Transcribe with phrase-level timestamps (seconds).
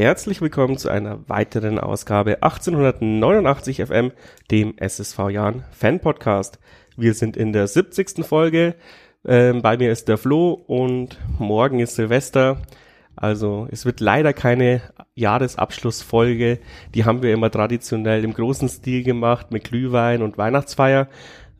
[0.00, 4.12] herzlich willkommen zu einer weiteren Ausgabe 1889 FM,
[4.50, 6.58] dem SSV Jahren Fan Podcast.
[6.96, 8.24] Wir sind in der 70.
[8.24, 8.76] Folge.
[9.26, 12.62] Ähm, bei mir ist der Flo und morgen ist Silvester.
[13.14, 14.80] Also es wird leider keine
[15.14, 16.60] Jahresabschlussfolge.
[16.94, 21.08] Die haben wir immer traditionell im großen Stil gemacht mit Glühwein und Weihnachtsfeier.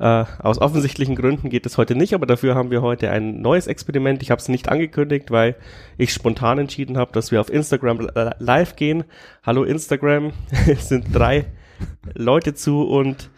[0.01, 3.67] Äh, aus offensichtlichen Gründen geht es heute nicht, aber dafür haben wir heute ein neues
[3.67, 4.23] Experiment.
[4.23, 5.57] Ich habe es nicht angekündigt, weil
[5.99, 9.05] ich spontan entschieden habe, dass wir auf Instagram live gehen.
[9.43, 10.33] Hallo Instagram,
[10.67, 11.45] es sind drei
[12.15, 13.29] Leute zu und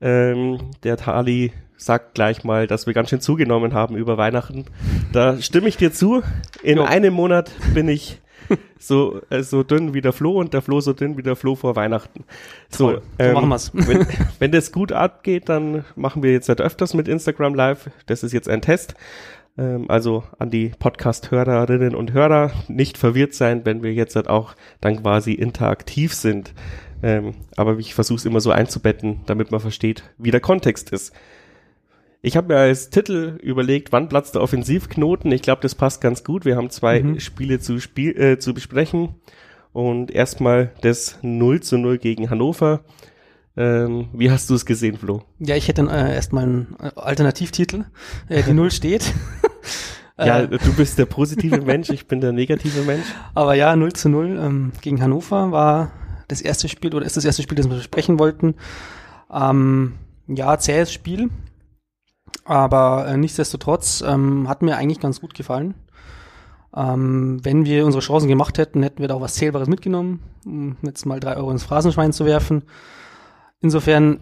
[0.00, 4.64] ähm, der Tali sagt gleich mal, dass wir ganz schön zugenommen haben über Weihnachten.
[5.12, 6.22] Da stimme ich dir zu.
[6.64, 6.84] In jo.
[6.84, 8.20] einem Monat bin ich
[8.78, 11.54] so, äh, so dünn wie der Flo und der Flo so dünn wie der Flo
[11.54, 12.24] vor Weihnachten.
[12.68, 13.70] So, so ähm, machen wir's.
[13.74, 14.06] wenn,
[14.38, 17.90] wenn das gut abgeht, dann machen wir jetzt halt öfters mit Instagram Live.
[18.06, 18.94] Das ist jetzt ein Test.
[19.58, 24.54] Ähm, also an die Podcast-Hörerinnen und Hörer nicht verwirrt sein, wenn wir jetzt halt auch
[24.80, 26.54] dann quasi interaktiv sind.
[27.02, 31.12] Ähm, aber ich versuche es immer so einzubetten, damit man versteht, wie der Kontext ist.
[32.22, 35.32] Ich habe mir als Titel überlegt, wann platzt der Offensivknoten.
[35.32, 36.44] Ich glaube, das passt ganz gut.
[36.44, 37.20] Wir haben zwei mhm.
[37.20, 39.14] Spiele zu, spiel, äh, zu besprechen.
[39.72, 42.80] Und erstmal das 0 zu 0 gegen Hannover.
[43.56, 45.22] Ähm, wie hast du es gesehen, Flo?
[45.38, 47.84] Ja, ich hätte äh, erstmal einen äh, Alternativtitel.
[48.28, 49.12] Äh, die Null steht.
[50.18, 50.48] ja, äh.
[50.48, 53.06] du bist der positive Mensch, ich bin der negative Mensch.
[53.34, 55.90] Aber ja, 0 zu 0 ähm, gegen Hannover war
[56.28, 58.54] das erste Spiel oder ist das erste Spiel, das wir besprechen wollten.
[59.32, 59.94] Ähm,
[60.28, 61.30] ja, zähes Spiel.
[62.44, 65.74] Aber äh, nichtsdestotrotz ähm, hat mir eigentlich ganz gut gefallen.
[66.74, 70.76] Ähm, wenn wir unsere Chancen gemacht hätten, hätten wir da auch was Zählbares mitgenommen, um
[70.82, 72.62] jetzt mal drei Euro ins Phrasenschwein zu werfen.
[73.60, 74.20] Insofern,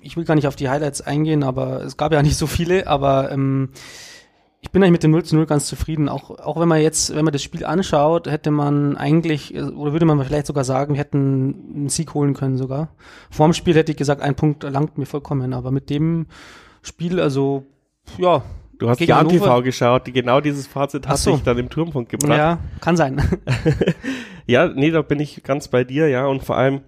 [0.00, 2.86] ich will gar nicht auf die Highlights eingehen, aber es gab ja nicht so viele,
[2.86, 3.70] aber ähm,
[4.64, 6.08] ich bin eigentlich mit dem 0 zu 0 ganz zufrieden.
[6.08, 10.06] Auch, auch wenn man jetzt, wenn man das Spiel anschaut, hätte man eigentlich, oder würde
[10.06, 12.94] man vielleicht sogar sagen, wir hätten einen Sieg holen können sogar.
[13.28, 15.52] Vor dem Spiel hätte ich gesagt, ein Punkt langt mir vollkommen.
[15.52, 16.26] Aber mit dem
[16.80, 17.64] Spiel, also,
[18.18, 18.42] ja.
[18.78, 21.34] Du hast Jan TV geschaut, die genau dieses Fazit hat so.
[21.34, 22.38] sich dann im Turmpunkt gebracht.
[22.38, 23.20] Ja, kann sein.
[24.46, 26.26] ja, nee, da bin ich ganz bei dir, ja.
[26.26, 26.82] Und vor allem,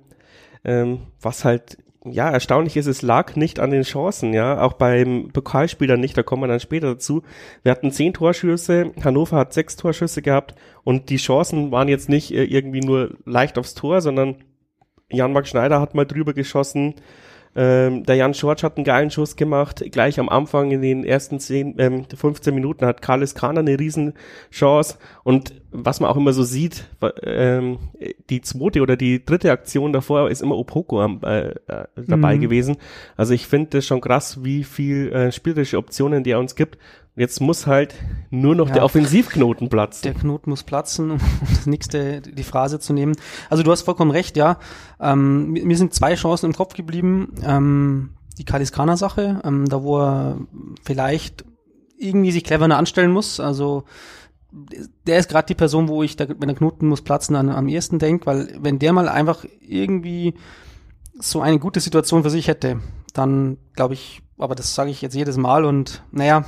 [0.64, 5.30] ähm, was halt ja, erstaunlich ist, es lag nicht an den Chancen, ja, auch beim
[5.32, 7.22] Pokalspiel dann nicht, da kommen wir dann später dazu.
[7.62, 10.54] Wir hatten zehn Torschüsse, Hannover hat sechs Torschüsse gehabt
[10.84, 14.36] und die Chancen waren jetzt nicht äh, irgendwie nur leicht aufs Tor, sondern
[15.10, 16.94] Jan-Marc Schneider hat mal drüber geschossen,
[17.56, 19.84] ähm, der Jan Schorsch hat einen geilen Schuss gemacht.
[19.92, 24.98] Gleich am Anfang in den ersten 10, ähm, 15 Minuten hat Carles Kahner eine Riesenchance.
[25.22, 26.86] Und was man auch immer so sieht,
[27.22, 27.78] ähm,
[28.30, 32.40] die zweite oder die dritte Aktion davor ist immer Opoko am, äh, äh, dabei mhm.
[32.42, 32.76] gewesen.
[33.16, 36.78] Also ich finde das schon krass, wie viel äh, spielerische Optionen der uns gibt.
[37.16, 37.94] Jetzt muss halt
[38.30, 40.02] nur noch ja, der Offensivknoten platzen.
[40.04, 43.16] Der Knoten muss platzen, um das nächste, die Phrase zu nehmen.
[43.50, 44.58] Also du hast vollkommen recht, ja.
[45.00, 47.34] Ähm, mir sind zwei Chancen im Kopf geblieben.
[47.44, 50.38] Ähm, die Kaliskana-Sache, ähm, da wo er
[50.84, 51.44] vielleicht
[51.98, 53.40] irgendwie sich cleverer anstellen muss.
[53.40, 53.84] Also
[55.06, 57.68] der ist gerade die Person, wo ich, da, wenn der Knoten muss platzen, an, am
[57.68, 60.34] ehesten denke, weil wenn der mal einfach irgendwie
[61.18, 62.80] so eine gute Situation für sich hätte,
[63.12, 66.44] dann glaube ich, aber das sage ich jetzt jedes Mal und naja,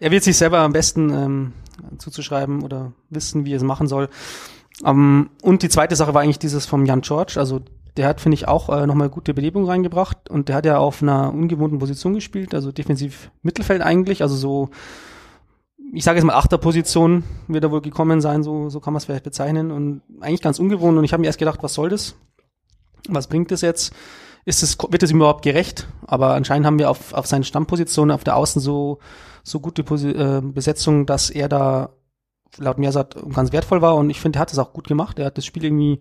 [0.00, 1.52] er wird sich selber am besten ähm,
[1.98, 4.08] zuzuschreiben oder wissen, wie er es machen soll.
[4.82, 7.34] Um, ähm, und die zweite Sache war eigentlich dieses vom Jan George.
[7.36, 7.60] Also
[7.96, 11.02] der hat, finde ich, auch äh, nochmal gute Belebung reingebracht und der hat ja auf
[11.02, 14.70] einer ungewohnten Position gespielt, also defensiv Mittelfeld eigentlich, also so,
[15.92, 19.04] ich sage jetzt mal Achterposition wird er wohl gekommen sein, so, so kann man es
[19.04, 22.16] vielleicht bezeichnen und eigentlich ganz ungewohnt und ich habe mir erst gedacht, was soll das?
[23.08, 23.92] Was bringt das jetzt?
[24.44, 25.86] Ist es, wird es ihm überhaupt gerecht?
[26.06, 28.98] Aber anscheinend haben wir auf, auf seinen Stammpositionen auf der Außen so
[29.42, 31.90] so gute Posi äh, Besetzung, dass er da
[32.58, 35.18] laut Mersat ganz wertvoll war und ich finde, er hat es auch gut gemacht.
[35.18, 36.00] Er hat das Spiel irgendwie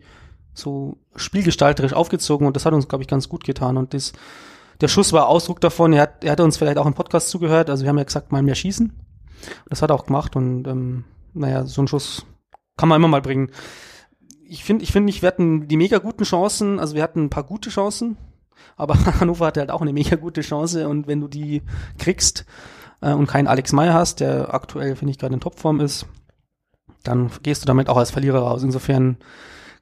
[0.54, 3.77] so spielgestalterisch aufgezogen und das hat uns, glaube ich, ganz gut getan.
[3.77, 4.12] Und das,
[4.81, 5.94] der Schuss war Ausdruck davon.
[5.94, 7.69] Er hat, er hat uns vielleicht auch im Podcast zugehört.
[7.69, 8.92] Also wir haben ja gesagt, mal mehr schießen.
[9.69, 11.03] Das hat er auch gemacht und ähm,
[11.33, 12.25] naja, so ein Schuss
[12.77, 13.51] kann man immer mal bringen.
[14.47, 16.79] Ich finde, ich finde, ich, wir hatten die mega guten Chancen.
[16.79, 18.17] Also wir hatten ein paar gute Chancen,
[18.75, 21.61] aber Hannover hatte halt auch eine mega gute Chance und wenn du die
[21.97, 22.45] kriegst,
[23.01, 26.05] äh, und keinen Alex Meyer hast, der aktuell, finde ich, gerade in Topform ist,
[27.03, 28.63] dann gehst du damit auch als Verlierer raus.
[28.63, 29.17] Insofern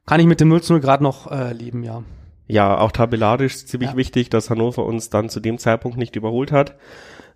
[0.05, 2.03] kann ich mit dem 0 zu 0 gerade noch äh, leben, ja.
[2.47, 3.97] Ja, auch tabellarisch ziemlich ja.
[3.97, 6.77] wichtig, dass Hannover uns dann zu dem Zeitpunkt nicht überholt hat.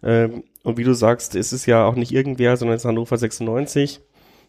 [0.04, 3.18] Ähm, und wie du sagst, ist es ja auch nicht irgendwer, sondern es ist Hannover
[3.18, 4.02] 96.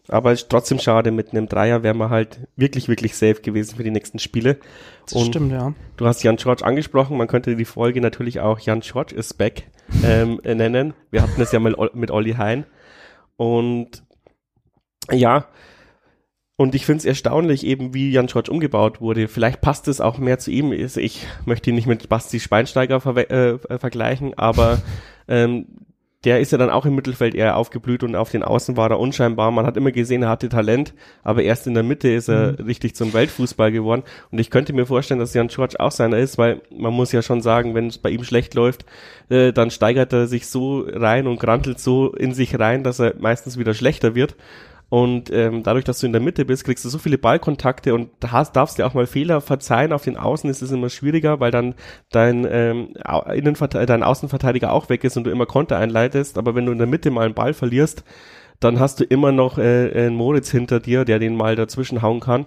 [0.07, 3.75] Aber es ist trotzdem schade, mit einem Dreier wären wir halt wirklich, wirklich safe gewesen
[3.75, 4.57] für die nächsten Spiele.
[5.05, 5.73] Das und stimmt, ja.
[5.97, 9.63] Du hast Jan George angesprochen, man könnte die Folge natürlich auch Jan George is back
[10.03, 10.93] ähm, nennen.
[11.09, 12.65] Wir hatten es ja mal mit Olli Hein.
[13.35, 14.03] Und
[15.11, 15.47] ja,
[16.57, 19.27] Und ich finde es erstaunlich, eben wie Jan George umgebaut wurde.
[19.27, 20.71] Vielleicht passt es auch mehr zu ihm.
[20.71, 24.81] Also ich möchte ihn nicht mit Basti Schweinsteiger ver äh, vergleichen, aber
[25.27, 25.65] ähm,
[26.25, 28.99] der ist ja dann auch im Mittelfeld eher aufgeblüht und auf den Außen war er
[28.99, 29.51] unscheinbar.
[29.51, 30.93] Man hat immer gesehen, er hatte Talent,
[31.23, 32.65] aber erst in der Mitte ist er mhm.
[32.65, 34.03] richtig zum Weltfußball geworden.
[34.31, 37.21] Und ich könnte mir vorstellen, dass Jan George auch seiner ist, weil man muss ja
[37.21, 38.85] schon sagen, wenn es bei ihm schlecht läuft,
[39.29, 43.13] äh, dann steigert er sich so rein und grantelt so in sich rein, dass er
[43.19, 44.35] meistens wieder schlechter wird.
[44.89, 48.09] Und ähm, dadurch, dass du in der Mitte bist, kriegst du so viele Ballkontakte und
[48.27, 49.91] hast, darfst dir auch mal Fehler verzeihen.
[49.91, 51.73] Auf den Außen ist es immer schwieriger, weil dann
[52.11, 52.93] dein, ähm,
[53.33, 56.37] Innenverte dein Außenverteidiger auch weg ist und du immer Konter einleitest.
[56.37, 58.03] Aber wenn du in der Mitte mal einen Ball verlierst,
[58.59, 62.19] dann hast du immer noch äh, einen Moritz hinter dir, der den mal dazwischen hauen
[62.19, 62.45] kann.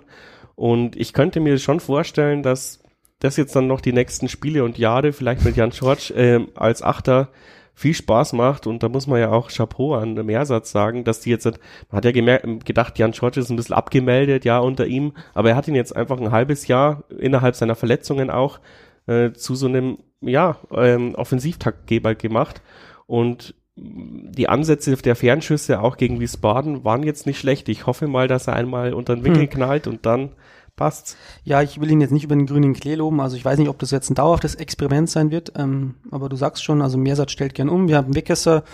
[0.55, 2.83] Und ich könnte mir schon vorstellen, dass
[3.21, 6.83] das jetzt dann noch die nächsten Spiele und Jahre vielleicht mit Jan George äh, als
[6.83, 7.31] Achter
[7.79, 11.21] viel Spaß macht und da muss man ja auch Chapeau an dem Mehrsatz sagen, dass
[11.21, 11.59] die jetzt, man
[11.93, 15.57] hat ja gemerkt, gedacht, Jan George ist ein bisschen abgemeldet, ja, unter ihm, aber er
[15.57, 18.59] hat ihn jetzt einfach ein halbes Jahr innerhalb seiner Verletzungen auch
[19.07, 22.63] äh, zu so einem, ja, ähm, Offensivtaktgeber gemacht
[23.07, 27.69] und die Ansätze der Fernschüsse auch gegen Wiesbaden waren jetzt nicht schlecht.
[27.69, 29.51] Ich hoffe mal, dass er einmal unter den Winkel hm.
[29.51, 30.31] knallt und dann
[30.79, 31.17] passt's.
[31.45, 33.21] Ja, ich will ihn jetzt nicht über den grünen Klee loben.
[33.21, 35.53] Also ich weiß nicht, ob das jetzt ein dauerhaftes Experiment sein wird.
[35.57, 37.89] Ähm, aber du sagst schon, also Mehrsatz stellt gern um.
[37.89, 38.65] Wir haben Weckesser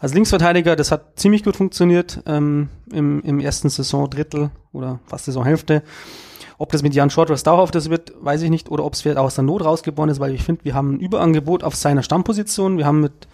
[0.00, 0.74] als Linksverteidiger.
[0.74, 5.84] Das hat ziemlich gut funktioniert ähm, im, im ersten Saisondrittel oder fast Saisonhälfte.
[6.58, 8.70] Ob das mit Jan Short was dauerhaftes wird, weiß ich nicht.
[8.70, 11.62] Oder ob es aus der Not rausgeboren ist, weil ich finde, wir haben ein Überangebot
[11.62, 12.78] auf seiner Stammposition.
[12.78, 13.28] Wir haben mit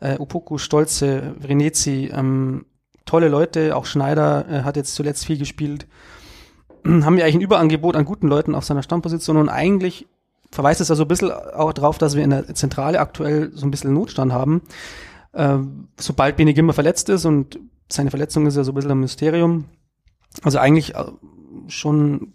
[0.00, 2.66] äh, Upoku, Stolze, Renezi, ähm,
[3.06, 3.76] tolle Leute.
[3.76, 5.86] Auch Schneider äh, hat jetzt zuletzt viel gespielt.
[6.84, 10.06] haben wir eigentlich ein Überangebot an guten Leuten auf seiner Stammposition und eigentlich
[10.50, 13.66] verweist es ja so ein bisschen auch darauf, dass wir in der Zentrale aktuell so
[13.66, 14.62] ein bisschen Notstand haben.
[15.32, 15.58] Äh,
[15.98, 19.66] sobald Bene Gimmer verletzt ist und seine Verletzung ist ja so ein bisschen ein Mysterium.
[20.42, 21.04] Also eigentlich äh,
[21.68, 22.32] schon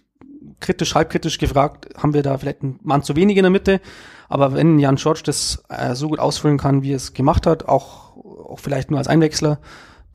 [0.59, 3.81] kritisch, halbkritisch gefragt, haben wir da vielleicht einen Mann zu wenig in der Mitte.
[4.29, 7.67] Aber wenn Jan George das äh, so gut ausfüllen kann, wie er es gemacht hat,
[7.67, 9.59] auch, auch vielleicht nur als Einwechsler,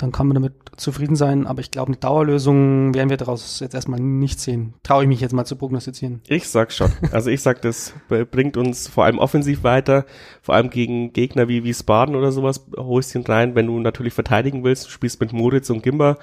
[0.02, 1.46] dann kann man damit zufrieden sein.
[1.46, 4.74] Aber ich glaube, eine Dauerlösung werden wir daraus jetzt erstmal nicht sehen.
[4.82, 6.20] Traue ich mich jetzt mal zu prognostizieren.
[6.28, 6.90] Ich sag schon.
[7.12, 10.06] Also ich sag, das bringt uns vor allem offensiv weiter,
[10.42, 14.64] vor allem gegen Gegner wie Wiesbaden oder sowas, holst ihn rein, wenn du natürlich verteidigen
[14.64, 16.18] willst, du spielst mit Moritz und Gimba.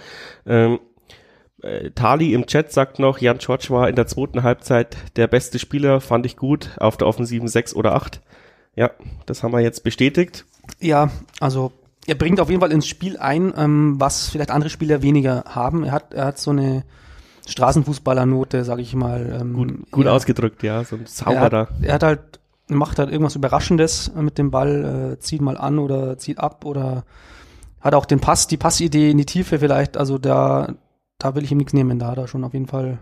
[0.45, 0.79] Ähm,
[1.62, 5.59] äh, Tali im Chat sagt noch, Jan George war in der zweiten Halbzeit der beste
[5.59, 8.21] Spieler, fand ich gut, auf der offensiven 6 oder 8.
[8.75, 8.91] Ja,
[9.25, 10.45] das haben wir jetzt bestätigt.
[10.79, 11.09] Ja,
[11.39, 11.71] also
[12.07, 15.83] er bringt auf jeden Fall ins Spiel ein, ähm, was vielleicht andere Spieler weniger haben.
[15.83, 16.83] Er hat, er hat so eine
[17.48, 19.38] Straßenfußballernote, sage ich mal.
[19.42, 21.68] Ähm, gut gut er, ausgedrückt, ja, so ein Zauberer.
[21.81, 22.39] Er, er hat halt,
[22.69, 27.04] macht halt irgendwas Überraschendes mit dem Ball, äh, zieht mal an oder zieht ab oder
[27.81, 29.98] hat auch den Pass, die Passidee in die Tiefe vielleicht.
[29.98, 30.74] Also da,
[31.19, 32.00] da will ich ihm nichts nehmen.
[32.00, 33.00] Da hat er schon auf jeden Fall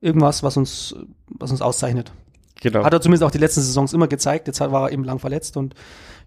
[0.00, 0.94] irgendwas, was uns,
[1.28, 2.12] was uns auszeichnet.
[2.60, 2.84] Genau.
[2.84, 4.48] Hat er zumindest auch die letzten Saisons immer gezeigt.
[4.48, 5.74] Jetzt war er eben lang verletzt und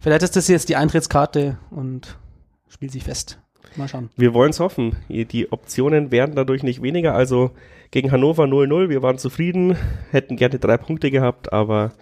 [0.01, 2.17] vielleicht ist das jetzt die Eintrittskarte und
[2.67, 3.39] spielt sich fest.
[3.77, 4.09] Mal schauen.
[4.17, 4.97] Wir wollen es hoffen.
[5.07, 7.13] Die Optionen werden dadurch nicht weniger.
[7.13, 7.51] Also
[7.91, 9.77] gegen Hannover 0-0, wir waren zufrieden,
[10.11, 11.93] hätten gerne drei Punkte gehabt, aber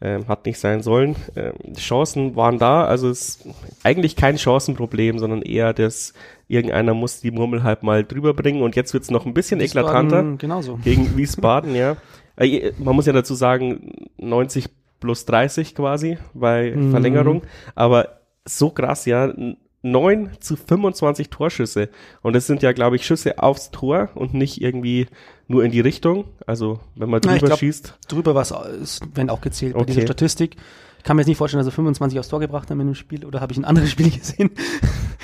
[0.00, 1.16] ähm, hat nicht sein sollen.
[1.36, 3.48] Ähm, Chancen waren da, also es ist
[3.82, 6.12] eigentlich kein Chancenproblem, sondern eher das,
[6.48, 9.88] irgendeiner muss die Murmel halt mal drüber bringen und jetzt wird's noch ein bisschen Wiesbaden
[9.88, 10.38] eklatanter.
[10.38, 10.78] Genauso.
[10.82, 11.96] Gegen Wiesbaden, ja.
[12.36, 14.68] Äh, man muss ja dazu sagen, 90
[15.04, 16.90] plus 30 quasi bei mhm.
[16.90, 17.42] Verlängerung,
[17.74, 19.34] aber so krass, ja,
[19.82, 21.90] 9 zu 25 Torschüsse.
[22.22, 25.08] Und das sind ja, glaube ich, Schüsse aufs Tor und nicht irgendwie
[25.46, 26.24] nur in die Richtung.
[26.46, 27.98] Also, wenn man drüber glaub, schießt.
[28.08, 29.84] Drüber was ist, wenn auch gezählt okay.
[29.84, 30.56] bei dieser Statistik.
[30.96, 32.94] Ich kann mir jetzt nicht vorstellen, dass er 25 aufs Tor gebracht haben in dem
[32.94, 34.52] Spiel, oder habe ich ein anderes Spiel gesehen?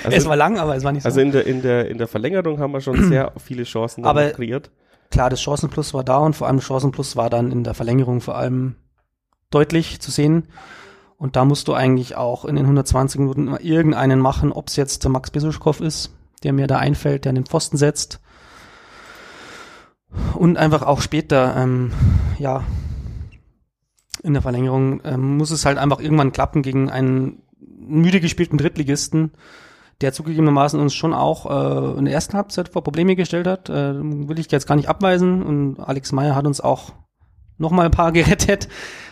[0.03, 1.07] Also, es war lang, aber es war nicht so.
[1.07, 4.29] Also in der, in der, in der Verlängerung haben wir schon sehr viele Chancen aber
[4.29, 4.69] kreiert
[5.11, 8.37] klar, das Chancenplus war da und vor allem Chancenplus war dann in der Verlängerung vor
[8.37, 8.75] allem
[9.51, 10.47] deutlich zu sehen.
[11.17, 14.75] Und da musst du eigentlich auch in den 120 Minuten immer irgendeinen machen, ob es
[14.75, 18.19] jetzt Max Besuschkow ist, der mir da einfällt, der an den Pfosten setzt.
[20.33, 21.91] Und einfach auch später, ähm,
[22.39, 22.63] ja,
[24.23, 29.31] in der Verlängerung ähm, muss es halt einfach irgendwann klappen gegen einen müde gespielten Drittligisten,
[30.01, 33.69] der zugegebenermaßen uns schon auch äh, in der ersten Halbzeit vor Probleme gestellt hat.
[33.69, 35.43] Äh, will ich jetzt gar nicht abweisen.
[35.43, 36.93] Und Alex Meyer hat uns auch
[37.61, 38.67] noch mal ein paar gerettet.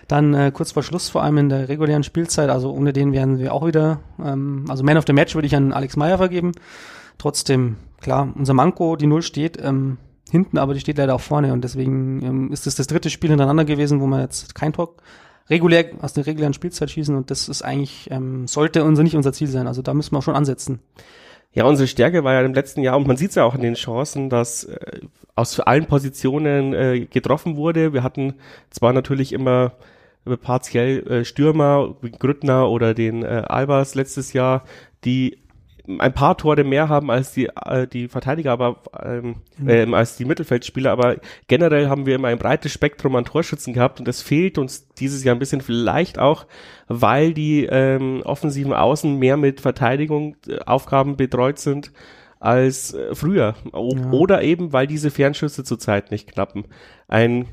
[0.08, 2.50] Dann äh, kurz vor Schluss, vor allem in der regulären Spielzeit.
[2.50, 4.00] Also ohne den wären wir auch wieder.
[4.24, 6.51] Ähm, also Man of the Match würde ich an Alex Meyer vergeben.
[7.18, 9.98] Trotzdem, klar, unser Manko, die Null steht ähm,
[10.32, 11.53] hinten, aber die steht leider auch vorne.
[11.53, 14.96] Und deswegen ähm, ist es das dritte Spiel hintereinander gewesen, wo man jetzt kein Tor
[15.50, 19.34] regulär aus der regulären Spielzeit schießen und das ist eigentlich, ähm, sollte unser nicht unser
[19.34, 19.68] Ziel sein.
[19.68, 20.79] Also da müssen wir auch schon ansetzen.
[21.51, 23.62] Ja, unsere Stärke war ja im letzten Jahr, und man sieht es ja auch in
[23.62, 25.01] den Chancen, dass äh,
[25.39, 27.93] aus allen Positionen äh, getroffen wurde.
[27.93, 28.34] Wir hatten
[28.69, 29.72] zwar natürlich immer
[30.25, 34.63] äh, partiell äh, Stürmer, wie Grüttner oder den äh, Albers letztes Jahr,
[35.05, 35.38] die
[35.98, 39.69] ein paar Tore mehr haben als die äh, die Verteidiger, aber ähm, Mhm.
[39.69, 41.15] ähm, als die Mittelfeldspieler, aber
[41.48, 45.24] generell haben wir immer ein breites Spektrum an Torschützen gehabt und das fehlt uns dieses
[45.24, 46.46] Jahr ein bisschen vielleicht auch,
[46.88, 51.91] weil die ähm, offensiven Außen mehr mit Verteidigung äh, Aufgaben betreut sind
[52.39, 54.12] als äh, früher o Ja.
[54.12, 56.65] oder eben weil diese Fernschüsse zurzeit nicht knappen.
[57.08, 57.48] Ein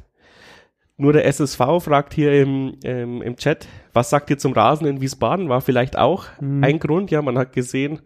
[0.98, 5.00] nur der SSV fragt hier im, ähm, im Chat, was sagt ihr zum Rasen in
[5.02, 5.48] Wiesbaden?
[5.50, 6.64] War vielleicht auch Mhm.
[6.64, 7.10] ein Grund.
[7.10, 8.00] Ja, man hat gesehen,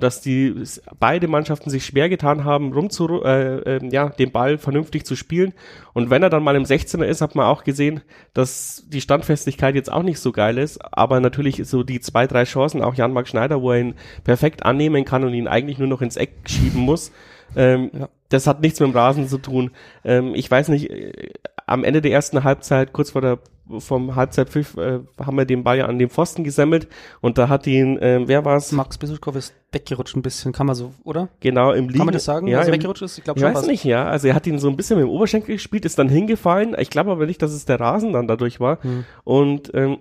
[0.00, 0.54] dass die
[0.98, 5.54] beide Mannschaften sich schwer getan haben, rumzu, äh, ähm, ja, den Ball vernünftig zu spielen.
[5.92, 8.00] Und wenn er dann mal im 16er ist, hat man auch gesehen,
[8.34, 10.78] dass die Standfestigkeit jetzt auch nicht so geil ist.
[10.92, 13.94] Aber natürlich so die zwei, drei Chancen, auch Jan-Marc Schneider, wo er ihn
[14.24, 17.12] perfekt annehmen kann und ihn eigentlich nur noch ins Eck schieben muss.
[17.56, 18.08] Ähm, Ja.
[18.30, 19.70] Das hat nichts mit dem Rasen zu tun.
[20.04, 21.30] Ähm, ich weiß nicht, äh,
[21.66, 23.38] am Ende der ersten Halbzeit, kurz vor der
[23.78, 26.88] vom Halbzeitpfiff, äh, haben wir den Ball ja an den Pfosten gesemmelt
[27.20, 28.72] und da hat ihn, äh, wer war es?
[28.72, 31.28] Max Besuschkow ist weggerutscht ein bisschen, kann man so, oder?
[31.40, 31.98] Genau, im Liegen.
[31.98, 33.18] Kann man das sagen, Ja, dass er weggerutscht ist?
[33.18, 33.70] Ich glaube ich schon weiß fast.
[33.70, 34.06] nicht, ja.
[34.06, 36.74] Also er hat ihn so ein bisschen mit dem Oberschenkel gespielt, ist dann hingefallen.
[36.78, 38.82] Ich glaube aber nicht, dass es der Rasen dann dadurch war.
[38.82, 39.04] Hm.
[39.24, 39.98] Und ähm,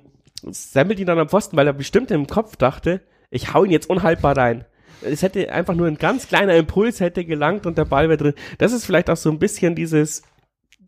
[0.50, 3.90] semmelt ihn dann am Pfosten, weil er bestimmt im Kopf dachte, ich hau ihn jetzt
[3.90, 4.66] unhaltbar rein.
[5.02, 8.34] Es hätte einfach nur ein ganz kleiner Impuls hätte gelangt und der Ball wäre drin.
[8.58, 10.24] Das ist vielleicht auch so ein bisschen dieses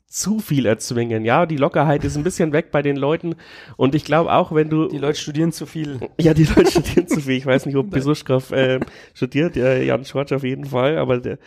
[0.09, 1.45] zu viel erzwingen, ja.
[1.45, 3.35] Die Lockerheit ist ein bisschen weg bei den Leuten.
[3.77, 5.99] Und ich glaube auch, wenn du Die Leute studieren zu viel.
[6.19, 7.37] ja, die Leute studieren zu viel.
[7.37, 8.79] Ich weiß nicht, ob Besuschkow äh,
[9.13, 11.37] studiert, der Jan Schwarz auf jeden Fall, aber der,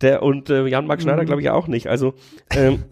[0.00, 1.26] der und äh, Jan-Marc Schneider Mhm.
[1.26, 1.88] glaube ich auch nicht.
[1.88, 2.14] Also
[2.54, 2.84] ähm,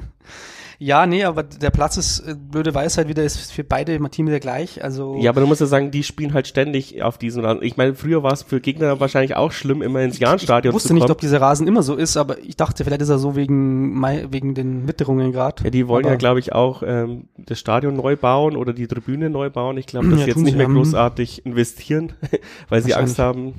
[0.83, 4.41] Ja, nee, aber der Platz ist, äh, blöde Weisheit wieder, ist für beide Teams der
[4.41, 4.83] gleich.
[4.83, 7.63] Also, ja, aber du musst ja sagen, die spielen halt ständig auf diesem Rasen.
[7.63, 10.89] Ich meine, früher war es für Gegner wahrscheinlich auch schlimm, immer ins Jahnstadion ich wusste
[10.89, 11.03] zu kommen.
[11.03, 14.03] nicht, ob dieser Rasen immer so ist, aber ich dachte, vielleicht ist er so wegen,
[14.31, 15.65] wegen den Witterungen gerade.
[15.65, 18.87] ja, die wollen aber, ja, glaube ich, auch ähm, das Stadion neu bauen oder die
[18.87, 19.77] Tribüne neu bauen.
[19.77, 20.73] Ich glaube, dass Ja, sie jetzt nicht mehr ja.
[20.73, 22.15] großartig investieren,
[22.71, 23.53] weil sie Angst haben.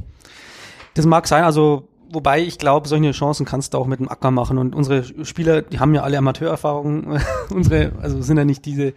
[0.96, 4.32] Das mag sein, also wobei ich glaube, solche Chancen kannst du auch mit dem Acker
[4.32, 8.94] machen und unsere Spieler, die haben ja alle Amateurerfahrung, unsere, also sind ja nicht diese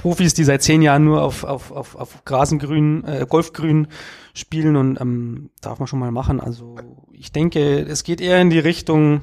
[0.00, 3.88] Profis, die seit zehn Jahren nur auf, auf, auf, auf Grasengrün, äh, Golfgrün
[4.32, 6.40] spielen und ähm, darf man schon mal machen.
[6.40, 6.76] Also
[7.12, 9.22] ich denke, es geht eher in die Richtung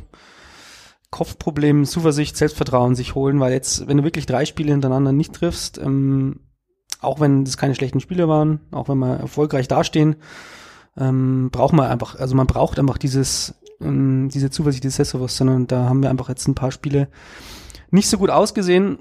[1.10, 5.78] Kopfproblem, Zuversicht, Selbstvertrauen sich holen, weil jetzt, wenn du wirklich drei Spiele hintereinander nicht triffst,
[5.78, 6.42] ähm,
[7.00, 10.18] auch wenn das keine schlechten Spiele waren, auch wenn wir erfolgreich dastehen,
[10.98, 15.72] ähm, braucht man einfach, also man braucht einfach dieses, ähm, diese Zuversicht, dieses Selbstbewusstsein und
[15.72, 17.08] da haben wir einfach jetzt ein paar Spiele
[17.92, 19.00] nicht so gut ausgesehen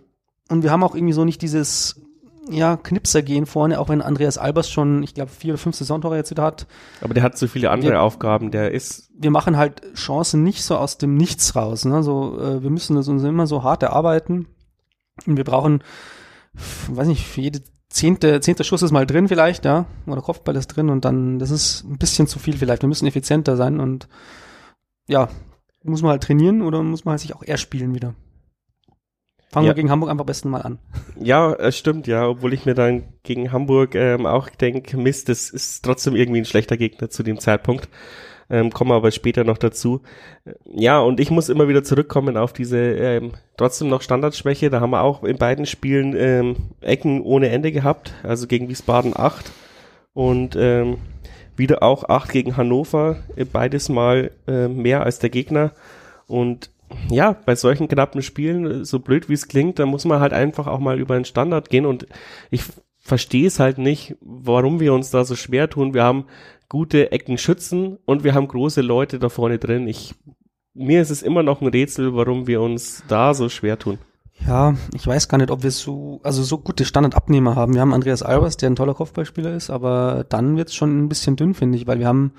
[0.48, 2.00] und wir haben auch irgendwie so nicht dieses,
[2.48, 6.30] ja, Knipsergehen vorne, auch wenn Andreas Albers schon, ich glaube, vier oder fünf Saisontore jetzt
[6.30, 6.68] wieder hat.
[7.00, 8.52] Aber der hat so viele andere Wir- Aufgaben.
[8.52, 11.84] Der ist Wir machen halt Chancen nicht so aus dem Nichts raus.
[11.86, 12.04] Ne?
[12.04, 14.46] So, äh, wir müssen das uns immer so hart erarbeiten
[15.26, 15.82] und wir brauchen,
[16.88, 20.68] weiß nicht, für jede zehnte, zehnter Schuss ist mal drin vielleicht, ja, oder Kopfball ist
[20.68, 22.82] drin und dann, das ist ein bisschen zu viel vielleicht.
[22.82, 24.08] Wir müssen effizienter sein und
[25.08, 25.28] ja,
[25.82, 28.14] muss man halt trainieren oder muss man halt sich auch eher spielen wieder.
[29.50, 29.70] Fangen Ja.
[29.70, 30.78] wir gegen Hamburg einfach am besten mal an.
[31.18, 35.48] Ja, es stimmt, ja, obwohl ich mir dann gegen Hamburg ähm, auch denke, Mist, das
[35.50, 37.88] ist trotzdem irgendwie ein schlechter Gegner zu dem Zeitpunkt.
[38.48, 40.02] Ähm, kommen aber später noch dazu.
[40.44, 44.70] Äh, Ja, und ich muss immer wieder zurückkommen auf diese ähm, trotzdem noch Standardschwäche.
[44.70, 49.12] Da haben wir auch in beiden Spielen ähm, Ecken ohne Ende gehabt, also gegen Wiesbaden
[49.16, 49.50] 8
[50.14, 50.98] und ähm,
[51.56, 55.72] wieder auch 8 gegen Hannover, äh, beides mal äh, mehr als der Gegner.
[56.26, 56.70] Und
[57.10, 60.66] ja, bei solchen knappen Spielen, so blöd wie es klingt, da muss man halt einfach
[60.66, 62.06] auch mal über den Standard gehen und
[62.50, 62.62] ich
[63.00, 65.94] verstehe es halt nicht, warum wir uns da so schwer tun.
[65.94, 66.26] Wir haben
[66.68, 69.86] gute Eckenschützen und wir haben große Leute da vorne drin.
[69.86, 70.14] Ich,
[70.74, 73.98] mir ist es immer noch ein Rätsel, warum wir uns da so schwer tun.
[74.46, 77.72] Ja, ich weiß gar nicht, ob wir so, also so gute Standardabnehmer haben.
[77.72, 81.36] Wir haben Andreas Albers, der ein toller Kopfballspieler ist, aber dann wird's schon ein bisschen
[81.36, 82.32] dünn, finde ich, weil wir haben,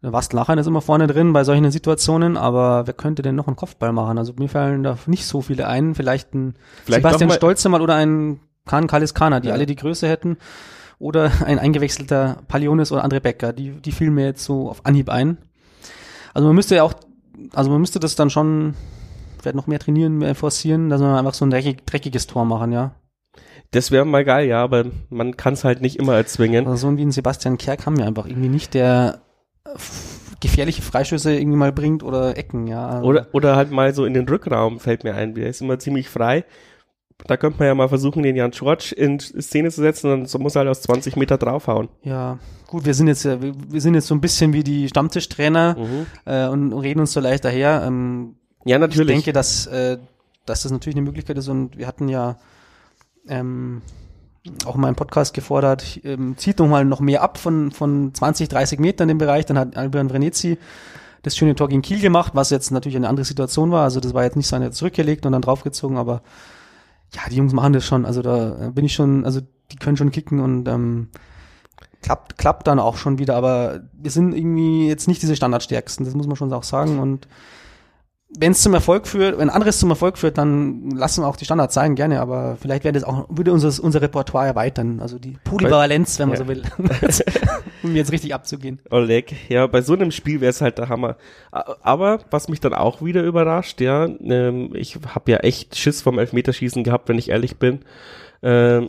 [0.00, 3.54] Wast Lachen ist immer vorne drin bei solchen Situationen, aber wer könnte denn noch einen
[3.54, 4.18] Kopfball machen?
[4.18, 5.94] Also mir fallen da nicht so viele ein.
[5.94, 6.54] Vielleicht ein
[6.84, 9.54] Vielleicht Sebastian mal- Stolze mal oder ein Kahn Kaliskana, die Ja.
[9.54, 10.38] alle die Größe hätten.
[11.02, 13.52] Oder ein eingewechselter Palionis oder André Becker.
[13.52, 15.36] Die, die fielen mir jetzt so auf Anhieb ein.
[16.32, 16.94] Also man müsste ja auch,
[17.52, 18.74] also man müsste das dann schon
[19.40, 22.70] vielleicht noch mehr trainieren, mehr forcieren, dass wir einfach so ein dreckig, dreckiges Tor machen,
[22.70, 22.92] ja.
[23.72, 26.66] Das wäre mal geil, ja, aber man kann es halt nicht immer erzwingen.
[26.68, 29.22] Also so wie ein Sebastian Kerk haben wir einfach irgendwie nicht, der
[30.40, 33.00] gefährliche Freischüsse irgendwie mal bringt oder Ecken, ja.
[33.00, 35.34] Oder, oder halt mal so in den Rückraum fällt mir ein.
[35.34, 36.44] Der ist immer ziemlich frei.
[37.26, 40.38] Da könnte man ja mal versuchen, den Jan George in Szene zu setzen und so
[40.38, 41.88] muss er halt aus 20 Meter draufhauen.
[42.02, 45.76] Ja, gut, wir sind jetzt, ja- wir sind jetzt so ein bisschen wie die Stammtischtrainer
[45.78, 46.06] Mhm.
[46.24, 47.84] äh, und reden uns so leicht daher.
[47.86, 49.16] Ähm, Ja, natürlich.
[49.18, 49.98] Ich denke, dass, äh,
[50.46, 52.36] dass das natürlich eine Möglichkeit ist und wir hatten ja
[53.28, 53.82] ähm,
[54.64, 58.48] auch mal im Podcast gefordert, ähm, zieht doch mal noch mehr ab von, von 20,
[58.48, 59.46] 30 Metern im Bereich.
[59.46, 60.58] Dann hat Albion Vrenetzi
[61.22, 63.84] das schöne Tor gegen Kiel gemacht, was jetzt natürlich eine andere Situation war.
[63.84, 66.22] Also das war jetzt nicht so eine zurückgelegt und dann draufgezogen, aber
[67.14, 68.06] ja, die Jungs machen das schon.
[68.06, 69.40] Also da bin ich schon, also
[69.70, 71.08] die können schon kicken und ähm,
[72.02, 76.14] klappt, klappt dann auch schon wieder, aber wir sind irgendwie jetzt nicht diese Standardstärksten, das
[76.14, 76.98] muss man schon auch sagen.
[76.98, 77.28] Und
[78.38, 81.44] wenn es zum Erfolg führt, wenn anderes zum Erfolg führt, dann lassen wir auch die
[81.44, 85.36] Standards sein, gerne, aber vielleicht wäre das auch, würde unser, unser Repertoire erweitern, also die
[85.44, 86.44] Polyvalenz, wenn man Ja.
[86.44, 86.62] so will,
[87.82, 88.80] um jetzt richtig abzugehen.
[88.90, 91.16] Oleg, ja, bei so einem Spiel wäre es halt der Hammer.
[91.50, 96.18] Aber was mich dann auch wieder überrascht, ja, ähm, ich habe ja echt Schiss vom
[96.18, 97.80] Elfmeterschießen gehabt, wenn ich ehrlich bin.
[98.42, 98.88] Ähm,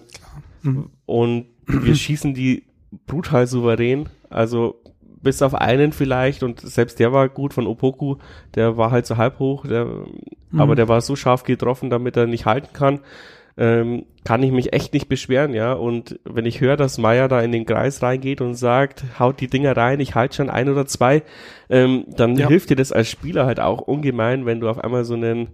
[0.66, 0.90] Mhm.
[1.06, 2.64] Und wir schießen die
[3.06, 4.08] brutal souverän.
[4.30, 4.82] Also
[5.24, 8.18] bis auf einen vielleicht und selbst der war gut von Opoku,
[8.56, 9.88] der war halt so halb hoch, der,
[10.56, 13.00] aber der war so scharf getroffen, damit er nicht halten kann.
[13.56, 15.74] Ähm, kann ich mich echt nicht beschweren, ja.
[15.74, 19.48] Und wenn ich höre, dass Meier da in den Kreis reingeht und sagt, haut die
[19.48, 21.22] Dinger rein, ich halte schon ein oder zwei,
[21.70, 22.48] ähm, dann Ja.
[22.48, 25.50] hilft dir das als Spieler halt auch ungemein, wenn du auf einmal so einen,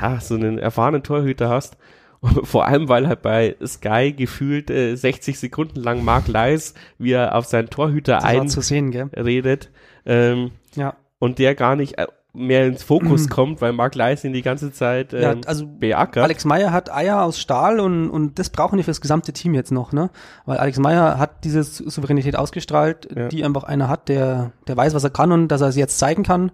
[0.00, 1.76] ja, so einen erfahrenen Torhüter hast.
[2.44, 7.34] Vor allem, weil halt bei Sky gefühlt äh, 60 Sekunden lang Mark Leis, wie er
[7.34, 9.70] auf seinen Torhüter Das einredet,
[10.06, 10.94] ähm, Ja.
[11.18, 14.72] und der gar nicht äh, mehr ins Fokus kommt, weil Mark Leis ihn die ganze
[14.72, 16.24] Zeit ähm, ja, also beackert.
[16.24, 19.70] Alex Meyer hat Eier aus Stahl und, und das brauchen die fürs gesamte Team jetzt
[19.70, 20.10] noch, ne?
[20.44, 23.28] Weil Alex Meyer hat diese Sou- Souveränität ausgestrahlt, Ja.
[23.28, 25.98] die einfach einer hat, der, der weiß, was er kann und dass er es jetzt
[25.98, 26.50] zeigen kann.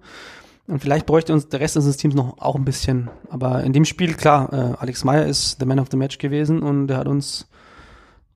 [0.71, 3.11] Und vielleicht bräuchte uns der Rest unseres Teams noch auch ein bisschen.
[3.29, 6.63] Aber in dem Spiel, klar, äh, Alex Meyer ist der Man of the Match gewesen
[6.63, 7.49] und der hat uns,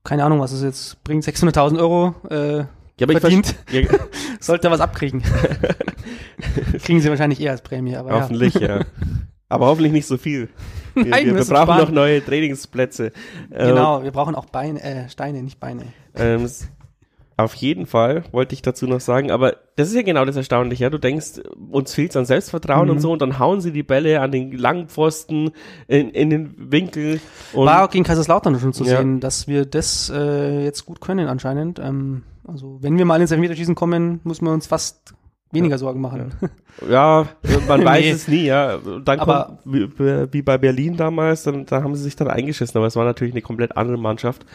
[0.03, 2.65] keine Ahnung, was es jetzt bringt, 600.000 Euro äh, ja,
[3.03, 3.55] aber ich verdient.
[3.67, 3.99] verste- ja,
[4.39, 5.21] Sollte er was abkriegen.
[6.83, 8.81] Kriegen sie wahrscheinlich eher als Prämie, aber hoffentlich, ja.
[9.49, 10.49] Aber hoffentlich nicht so viel.
[10.93, 11.81] Wir, Nein, wir, wir brauchen sparen.
[11.81, 13.11] noch neue Trainingsplätze.
[13.51, 13.57] ja.
[13.57, 15.83] Äh, Genau, wir brauchen auch Beine, äh, Steine, nicht Beine.
[16.15, 16.49] Ähm,
[17.37, 20.83] auf jeden Fall wollte ich dazu noch sagen, aber das ist ja genau das Erstaunliche,
[20.85, 20.89] ja.
[20.89, 22.91] Du denkst, uns fehlt's an Selbstvertrauen Mhm.
[22.91, 25.51] und so und dann hauen sie die Bälle an den langen Pfosten
[25.87, 27.19] in, in den Winkel
[27.53, 28.97] und War auch gegen Kaiserslautern schon zu Ja.
[28.99, 31.77] sehen, dass wir das äh, jetzt gut können anscheinend.
[31.79, 35.13] Ähm, also wenn wir mal ins Elfmeterschießen kommen, muss man uns fast
[35.51, 36.31] weniger Sorgen machen.
[36.89, 37.27] ja,
[37.67, 38.11] man weiß Nee.
[38.11, 38.77] es nie, ja.
[39.03, 42.77] Dann Aber- kommt, wie, wie bei Berlin damals, dann, da haben sie sich dann eingeschissen,
[42.77, 44.45] aber es war natürlich eine komplett andere Mannschaft.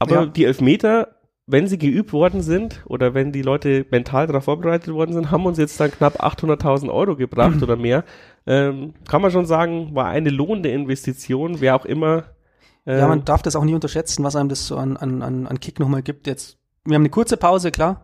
[0.00, 0.26] Aber Ja.
[0.26, 1.08] die Elfmeter,
[1.46, 5.44] wenn sie geübt worden sind oder wenn die Leute mental darauf vorbereitet worden sind, haben
[5.44, 8.04] uns jetzt dann knapp 800.000 Euro gebracht oder mehr.
[8.46, 12.24] Ähm, kann man schon sagen, war eine lohnende Investition, wer auch immer.
[12.86, 15.60] äh, Ja, man darf das auch nie unterschätzen, was einem das so an, an, an,
[15.60, 16.26] Kick nochmal gibt.
[16.26, 18.02] Jetzt, wir haben eine kurze Pause, klar.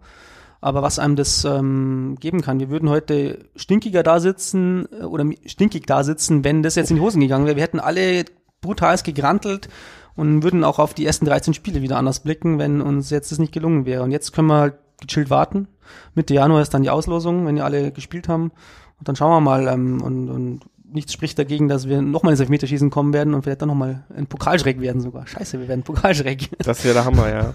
[0.63, 5.25] Aber was einem das ähm, geben kann, wir würden heute stinkiger da sitzen äh, oder
[5.47, 7.57] stinkig da sitzen, wenn das jetzt in die Hosen gegangen wäre.
[7.57, 8.27] Wir hätten alle
[8.61, 9.71] brutals gegrantelt
[10.17, 13.39] und würden auch auf die ersten 13 Spiele wieder anders blicken, wenn uns jetzt das
[13.39, 14.03] nicht gelungen wäre.
[14.03, 15.69] Und jetzt können wir halt gechillt warten.
[16.15, 18.53] Mitte Januar ist dann die Auslosung, wenn die alle gespielt haben.
[18.99, 19.67] Und dann schauen wir mal.
[19.69, 20.61] Ähm, und, und
[20.93, 24.27] nichts spricht dagegen, dass wir nochmal ins Elfmeterschießen kommen werden und vielleicht dann nochmal ein
[24.27, 25.27] Pokalschreck werden sogar.
[25.27, 26.51] Scheiße, wir werden Pokalschreck.
[26.59, 27.55] Das wäre der Hammer, ja.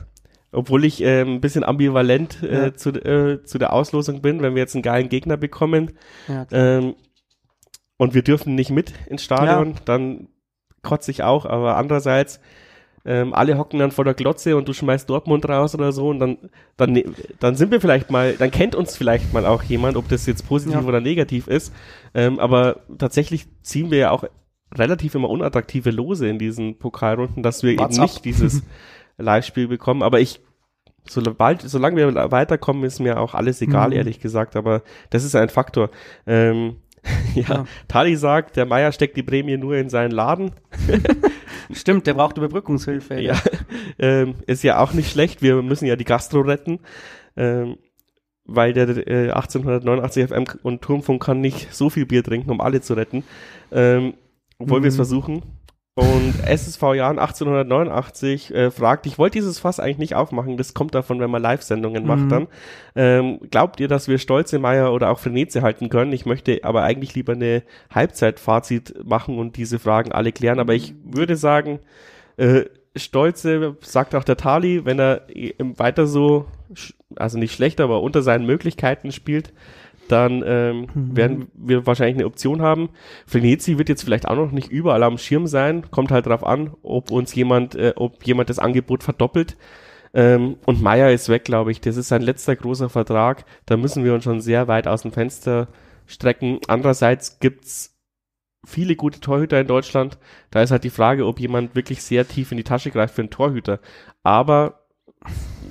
[0.52, 2.74] Obwohl ich äh, ein bisschen ambivalent äh, Ja.
[2.74, 5.92] zu, äh, zu der Auslosung bin, wenn wir jetzt einen geilen Gegner bekommen
[6.30, 6.96] ja, ähm,
[7.98, 10.30] und wir dürfen nicht mit ins Stadion, dann
[10.86, 12.40] kotze ich auch, aber andererseits
[13.08, 16.20] ähm, alle hocken dann vor der Glotze und du schmeißt Dortmund raus oder so und
[16.20, 16.38] dann,
[16.78, 17.06] dann, ne-
[17.40, 20.48] dann sind wir vielleicht mal, dann kennt uns vielleicht mal auch jemand, ob das jetzt
[20.48, 20.88] positiv Ja.
[20.88, 21.72] oder negativ ist.
[22.16, 24.24] Ähm, aber tatsächlich ziehen wir ja auch
[24.74, 28.10] relativ immer unattraktive Lose in diesen Pokalrunden, dass wir Wart's eben ab.
[28.10, 28.64] nicht dieses
[29.20, 30.02] Live-Spiel bekommen.
[30.02, 30.42] Aber ich,
[31.08, 33.98] sobald, solange wir weiterkommen, ist mir auch alles egal, Mhm.
[33.98, 34.56] ehrlich gesagt.
[34.56, 35.92] Aber das ist ein Faktor.
[36.26, 36.78] Ähm,
[37.36, 37.66] ja, Ja.
[37.88, 40.52] Tali sagt, der Meier steckt die Prämie nur in seinen Laden.
[41.72, 43.20] Stimmt, der braucht Überbrückungshilfe.
[43.22, 43.36] Ja,
[44.00, 45.42] ähm, ist ja auch nicht schlecht.
[45.42, 46.80] Wir müssen ja die Gastro retten,
[47.36, 47.78] ähm,
[48.46, 52.82] weil der äh, 1889 FM und Turmfunk kann nicht so viel Bier trinken, um alle
[52.82, 53.24] zu retten.
[53.72, 54.14] Ähm,
[54.60, 54.98] obwohl wir es Mhm.
[54.98, 55.42] versuchen.
[55.98, 60.94] Und SSV Jahren 1889 äh, fragt, ich wollte dieses Fass eigentlich nicht aufmachen, das kommt
[60.94, 62.30] davon, wenn man Live-Sendungen macht Mhm.
[62.30, 62.48] dann.
[62.96, 66.12] Ähm, glaubt ihr, dass wir Stolze Meier oder auch Frenetze halten können?
[66.12, 70.94] Ich möchte aber eigentlich lieber eine Halbzeitfazit machen und diese Fragen alle klären, aber ich
[71.06, 71.80] würde sagen,
[72.36, 72.66] äh,
[72.98, 75.22] Stolze, sagt auch der Tali, wenn er
[75.60, 76.46] weiter so,
[77.16, 79.54] also nicht schlecht, aber unter seinen Möglichkeiten spielt,
[80.08, 81.18] dann ähm, mhm.
[81.18, 82.90] werden wir wahrscheinlich eine Option haben.
[83.26, 85.90] Frenetzi wird jetzt vielleicht auch noch nicht überall am Schirm sein.
[85.92, 89.58] Kommt halt drauf an, ob uns jemand, äh, ob jemand das Angebot verdoppelt.
[90.14, 91.82] Ähm, und Meier ist weg, glaube ich.
[91.82, 93.46] Das ist sein letzter großer Vertrag.
[93.66, 95.68] Da müssen wir uns schon sehr weit aus dem Fenster
[96.06, 96.60] strecken.
[96.68, 97.96] Andererseits gibt's
[98.66, 100.18] viele gute Torhüter in Deutschland.
[100.52, 103.22] Da ist halt die Frage, ob jemand wirklich sehr tief in die Tasche greift für
[103.22, 103.80] einen Torhüter.
[104.24, 104.86] Aber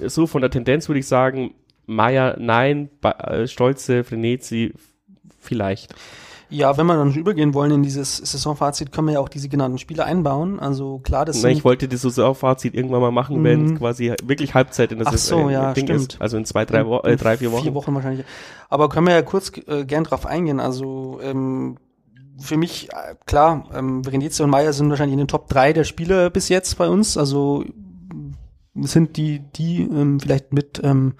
[0.04, 1.54] so von der Tendenz würde ich sagen,
[1.86, 4.74] Meier nein, äh, Stolze, Frenetzi
[5.40, 5.94] vielleicht.
[6.50, 9.78] Ja, wenn wir dann übergehen wollen in dieses Saisonfazit, können wir ja auch diese genannten
[9.78, 10.60] Spiele einbauen.
[10.60, 13.44] Also klar, das Na, ich wollte das Saisonfazit irgendwann mal machen, mhm.
[13.44, 16.12] wenn quasi wirklich Halbzeit in der Saison so, ja, Ding stimmt.
[16.14, 16.20] ist.
[16.20, 17.62] Also in zwei, drei, Wo äh, drei vier Wochen.
[17.62, 18.24] Vier Wochen wahrscheinlich.
[18.68, 20.60] Aber können wir ja kurz äh, gern drauf eingehen.
[20.60, 21.76] Also ähm,
[22.38, 25.84] für mich, äh, klar, ähm, Venezia und Meier sind wahrscheinlich in den Top 3 der
[25.84, 27.16] Spieler bis jetzt bei uns.
[27.16, 27.64] Also
[28.80, 31.14] sind die, die ähm, vielleicht mit, ähm,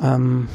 [0.00, 0.48] ähm,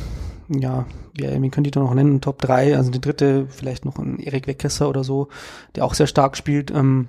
[0.49, 3.97] ja, wie, wie könnt ihr da noch nennen, Top 3, also die dritte, vielleicht noch
[3.97, 5.27] ein Erik Weckesser oder so,
[5.75, 6.71] der auch sehr stark spielt.
[6.71, 7.07] Ähm,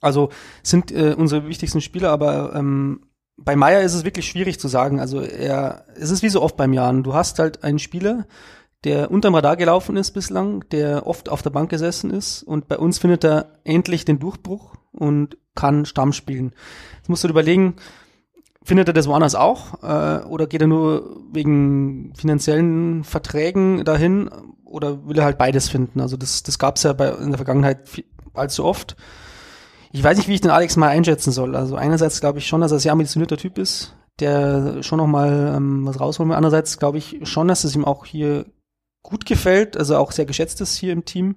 [0.00, 0.30] also
[0.62, 3.00] sind äh, unsere wichtigsten Spieler, aber ähm,
[3.36, 5.00] bei Meier ist es wirklich schwierig zu sagen.
[5.00, 7.02] Also er, es ist wie so oft beim Jahren.
[7.02, 8.26] Du hast halt einen Spieler,
[8.84, 12.78] der unterm Radar gelaufen ist bislang, der oft auf der Bank gesessen ist und bei
[12.78, 16.52] uns findet er endlich den Durchbruch und kann Stamm spielen.
[16.98, 17.76] Jetzt musst du dir überlegen,
[18.64, 24.30] findet er das woanders auch äh, oder geht er nur wegen finanziellen Verträgen dahin
[24.64, 26.00] oder will er halt beides finden?
[26.00, 27.80] Also das, das gab es ja bei, in der Vergangenheit
[28.34, 28.96] allzu oft.
[29.92, 31.54] Ich weiß nicht, wie ich den Alex mal einschätzen soll.
[31.54, 35.06] Also einerseits glaube ich schon, dass er ein sehr ambitionierter Typ ist, der schon noch
[35.06, 36.36] mal ähm, was rausholen will.
[36.36, 38.46] Andererseits glaube ich schon, dass es ihm auch hier
[39.02, 41.36] gut gefällt, also auch sehr geschätzt ist hier im Team.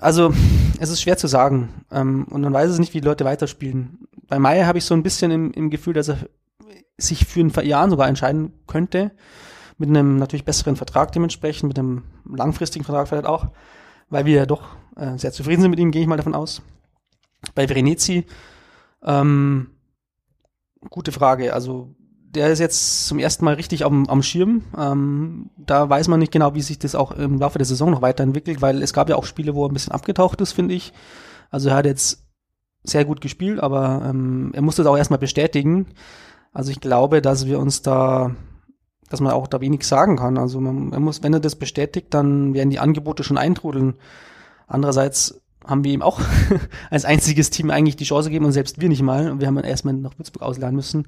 [0.00, 0.32] Also,
[0.78, 1.84] es ist schwer zu sagen.
[1.90, 4.06] Ähm, und man weiß es nicht, wie die Leute weiterspielen.
[4.28, 6.18] Bei Meier habe ich so ein bisschen im, im Gefühl, dass er
[6.98, 9.12] sich für ein Jahr sogar entscheiden könnte.
[9.78, 13.46] Mit einem natürlich besseren Vertrag dementsprechend, mit einem langfristigen Vertrag vielleicht auch,
[14.10, 16.62] weil wir ja doch äh, sehr zufrieden sind mit ihm, gehe ich mal davon aus.
[17.54, 18.26] Bei Verenezi,
[19.02, 19.70] ähm,
[20.90, 21.54] gute Frage.
[21.54, 21.94] Also
[22.34, 24.64] der ist jetzt zum ersten Mal richtig am, am Schirm.
[24.76, 28.02] Ähm, da weiß man nicht genau, wie sich das auch im Laufe der Saison noch
[28.02, 30.92] weiterentwickelt, weil es gab ja auch Spiele, wo er ein bisschen abgetaucht ist, finde ich.
[31.50, 32.27] Also er hat jetzt
[32.90, 35.86] sehr gut gespielt, aber ähm, er musste es auch erstmal bestätigen.
[36.52, 38.34] Also ich glaube, dass wir uns da,
[39.08, 40.38] dass man auch da wenig sagen kann.
[40.38, 43.94] Also man, er muss, wenn er das bestätigt, dann werden die Angebote schon eintrudeln.
[44.66, 46.20] Andererseits haben wir ihm auch
[46.90, 49.30] als einziges Team eigentlich die Chance gegeben und selbst wir nicht mal.
[49.30, 51.06] Und wir haben ihn erstmal nach Würzburg ausleihen müssen.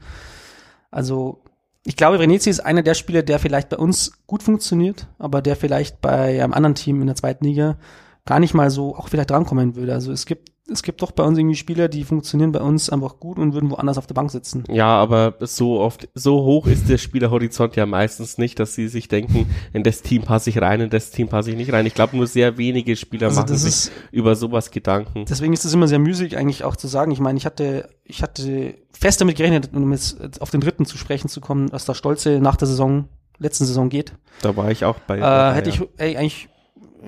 [0.91, 1.43] Also
[1.85, 5.57] ich glaube, Renezi ist einer der Spieler, der vielleicht bei uns gut funktioniert, aber der
[5.57, 7.79] vielleicht bei einem anderen Team in der zweiten Liga
[8.27, 9.95] gar nicht mal so auch vielleicht drankommen würde.
[9.95, 13.19] Also es gibt es gibt doch bei uns irgendwie Spieler, die funktionieren bei uns einfach
[13.19, 14.65] gut und würden woanders auf der Bank sitzen.
[14.69, 19.09] Ja, aber so oft, so hoch ist der Spielerhorizont ja meistens nicht, dass sie sich
[19.09, 21.87] denken, in das Team passe ich rein, in das Team passe ich nicht rein.
[21.87, 25.25] Ich glaube, nur sehr wenige Spieler also machen sich ist, über sowas Gedanken.
[25.29, 27.11] Deswegen ist es immer sehr müßig eigentlich auch zu sagen.
[27.13, 30.99] Ich meine, ich hatte, ich hatte fest damit gerechnet, um jetzt auf den dritten zu
[30.99, 34.13] sprechen zu kommen, dass der Stolze nach der Saison, letzten Saison geht.
[34.43, 35.19] Da war ich auch bei.
[35.19, 35.77] Äh, hätte ja.
[35.77, 36.49] ich ey, eigentlich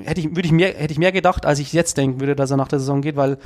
[0.04, 2.50] hätte ich, würde ich mehr, hätte ich mehr gedacht, als ich jetzt denken würde, dass
[2.50, 3.38] er nach der Saison geht, weil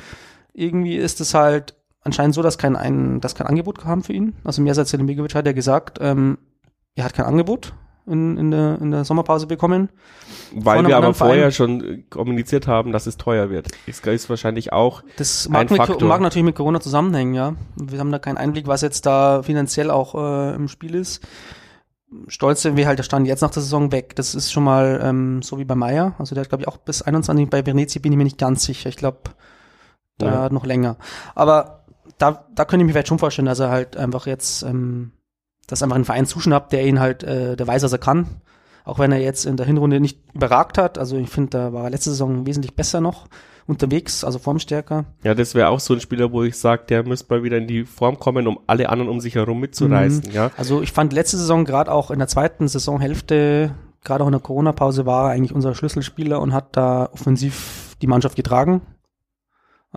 [0.52, 4.34] irgendwie ist es halt anscheinend so, dass kein, ein, dass kein Angebot kam für ihn.
[4.44, 6.38] Also Mersat Selimigovic hat ja gesagt, ähm,
[6.94, 7.74] er hat kein Angebot
[8.06, 9.88] in, in, der, in der Sommerpause bekommen.
[10.52, 13.68] Weil wir aber vorher schon kommuniziert haben, dass es teuer wird.
[13.86, 17.54] Ist, ist wahrscheinlich auch das mag, mit, mag natürlich mit Corona zusammenhängen, ja.
[17.74, 21.26] Wir haben da keinen Einblick, was jetzt da finanziell auch äh, im Spiel ist.
[22.28, 24.16] Stolz sind wir halt, der stand jetzt nach der Saison weg.
[24.16, 26.14] Das ist schon mal ähm, so wie bei Meier.
[26.18, 27.48] Also der hat, glaube ich, auch bis 21.
[27.48, 28.88] Bei Venezia bin ich mir nicht ganz sicher.
[28.88, 29.18] Ich glaube,
[30.18, 30.48] da ja.
[30.50, 30.96] noch länger.
[31.34, 31.84] Aber
[32.18, 35.12] da, da könnte ich mir vielleicht schon vorstellen, dass er halt einfach jetzt, ähm,
[35.66, 38.40] dass einfach ein Verein zuschnappt, der ihn halt, äh, der weiß, was er kann.
[38.84, 40.98] Auch wenn er jetzt in der Hinrunde nicht überragt hat.
[40.98, 43.26] Also ich finde, da war er letzte Saison wesentlich besser noch
[43.66, 45.04] unterwegs, also formstärker.
[45.24, 47.66] Ja, das wäre auch so ein Spieler, wo ich sage, der müsste mal wieder in
[47.66, 50.24] die Form kommen, um alle anderen um sich herum mitzureißen.
[50.28, 50.34] Mhm.
[50.34, 50.50] Ja.
[50.56, 53.74] Also ich fand letzte Saison gerade auch in der zweiten Saisonhälfte,
[54.04, 58.06] gerade auch in der Corona-Pause, war er eigentlich unser Schlüsselspieler und hat da offensiv die
[58.06, 58.82] Mannschaft getragen.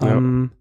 [0.01, 0.15] Ja.
[0.15, 0.51] Ähm,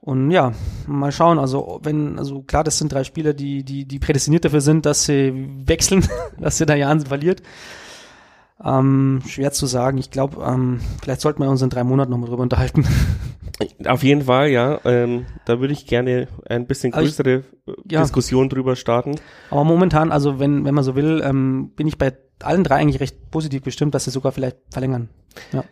[0.00, 0.52] und ja,
[0.86, 1.38] mal schauen.
[1.38, 5.04] Also, wenn, also klar, das sind drei Spieler, die, die, die prädestiniert dafür sind, dass
[5.04, 5.32] sie
[5.66, 6.06] wechseln,
[6.38, 7.42] dass sie da Jahren verliert.
[8.64, 9.98] Ähm, schwer zu sagen.
[9.98, 12.86] Ich glaube, ähm, vielleicht sollten wir uns in drei Monaten nochmal drüber unterhalten.
[13.86, 14.80] Auf jeden Fall, ja.
[14.84, 18.02] Ähm, da würde ich gerne ein bisschen größere ich, ja.
[18.02, 19.16] Diskussion drüber starten.
[19.50, 23.00] Aber momentan, also wenn, wenn man so will, ähm, bin ich bei allen drei eigentlich
[23.00, 25.08] recht positiv bestimmt, dass sie sogar vielleicht verlängern.
[25.52, 25.64] Ja.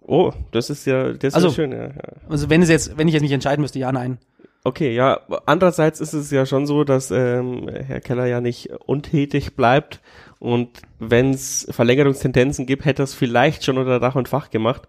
[0.00, 1.90] Oh, das ist ja, das ist also, ja schön, ja,
[2.28, 4.18] Also wenn es jetzt, wenn ich jetzt nicht entscheiden müsste, ja, nein.
[4.66, 5.20] Okay, ja.
[5.46, 10.00] Andererseits ist es ja schon so, dass ähm, Herr Keller ja nicht untätig bleibt
[10.40, 14.88] und wenn es Verlängerungstendenzen gibt, hätte er es vielleicht schon unter Dach und Fach gemacht.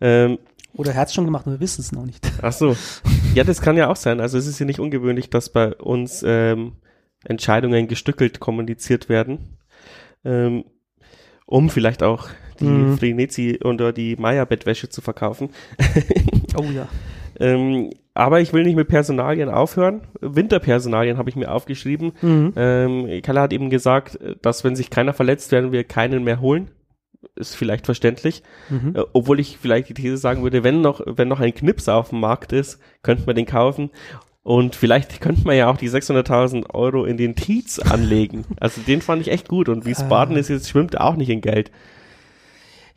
[0.00, 0.38] Ähm,
[0.74, 2.32] Oder er hat es schon gemacht, wir wissen es noch nicht.
[2.42, 2.76] ach so.
[3.36, 4.20] Ja, das kann ja auch sein.
[4.20, 6.72] Also es ist ja nicht ungewöhnlich, dass bei uns ähm,
[7.24, 9.56] Entscheidungen gestückelt kommuniziert werden,
[10.24, 10.64] ähm,
[11.46, 12.98] um vielleicht auch die Mhm.
[12.98, 15.50] Frenetzi oder die Meier-Bettwäsche zu verkaufen.
[16.58, 16.88] Oh ja.
[17.40, 20.02] Ähm, aber ich will nicht mit Personalien aufhören.
[20.20, 22.12] Winterpersonalien habe ich mir aufgeschrieben.
[22.20, 22.52] Mhm.
[22.56, 26.70] Ähm, Kalle hat eben gesagt, dass wenn sich keiner verletzt, werden wir keinen mehr holen.
[27.36, 28.42] Ist vielleicht verständlich.
[28.68, 28.96] Mhm.
[28.96, 32.10] Äh, obwohl ich vielleicht die These sagen würde, wenn noch, wenn noch ein Knips auf
[32.10, 33.90] dem Markt ist, könnte man den kaufen.
[34.42, 38.44] Und vielleicht könnte man ja auch die 600.000 Euro in den Tietz anlegen.
[38.60, 39.68] Also den fand ich echt gut.
[39.68, 40.40] Und Wiesbaden Äh.
[40.40, 41.70] ist jetzt, schwimmt auch nicht in Geld.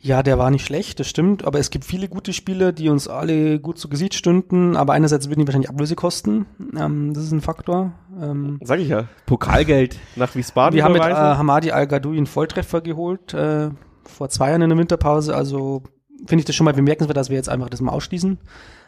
[0.06, 3.08] Ja, der war nicht schlecht, das stimmt, aber es gibt viele gute Spieler, die uns
[3.08, 6.46] alle gut zu Gesicht stünden, aber einerseits würden die wahrscheinlich Ablöse kosten,
[6.78, 7.92] ähm, das ist ein Faktor.
[8.22, 9.08] Ähm, Sag ich ja.
[9.26, 11.12] Pokalgeld nach Wiesbaden wir haben mit äh.
[11.12, 13.70] Hamadi Al-Gadoui einen Volltreffer geholt, äh,
[14.04, 15.82] vor zwei Jahren in der Winterpause, also
[16.18, 18.38] finde ich das schon mal bemerkenswert, dass wir jetzt einfach das mal ausschließen.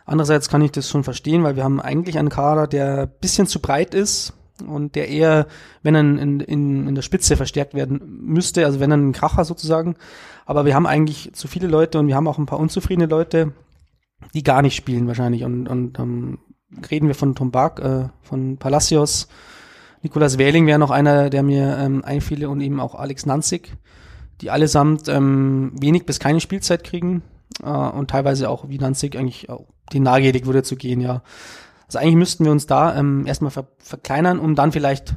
[0.07, 3.49] Andererseits kann ich das schon verstehen, weil wir haben eigentlich einen Kader, der ein bisschen
[3.49, 5.47] zu breit ist und der eher,
[5.83, 9.45] wenn er in, in, in der Spitze verstärkt werden müsste, also wenn er ein Kracher
[9.45, 9.97] sozusagen.
[10.47, 13.53] Aber wir haben eigentlich zu viele Leute und wir haben auch ein paar unzufriedene Leute,
[14.35, 15.45] die gar nicht spielen wahrscheinlich.
[15.45, 16.39] Und, und ähm,
[16.91, 19.29] reden wir von Tom Bark, äh, von Palacios,
[20.03, 23.77] Nikolas Wähling wäre noch einer, der mir ähm, einfiele und eben auch Alex Nanzig,
[24.41, 27.23] die allesamt ähm, wenig bis keine Spielzeit kriegen
[27.63, 31.23] äh, und teilweise auch wie Nanzig eigentlich auch die nahegelegt wurde zu gehen, ja.
[31.89, 35.17] Also eigentlich müssten wir uns da ähm, erstmal ver verkleinern, um dann vielleicht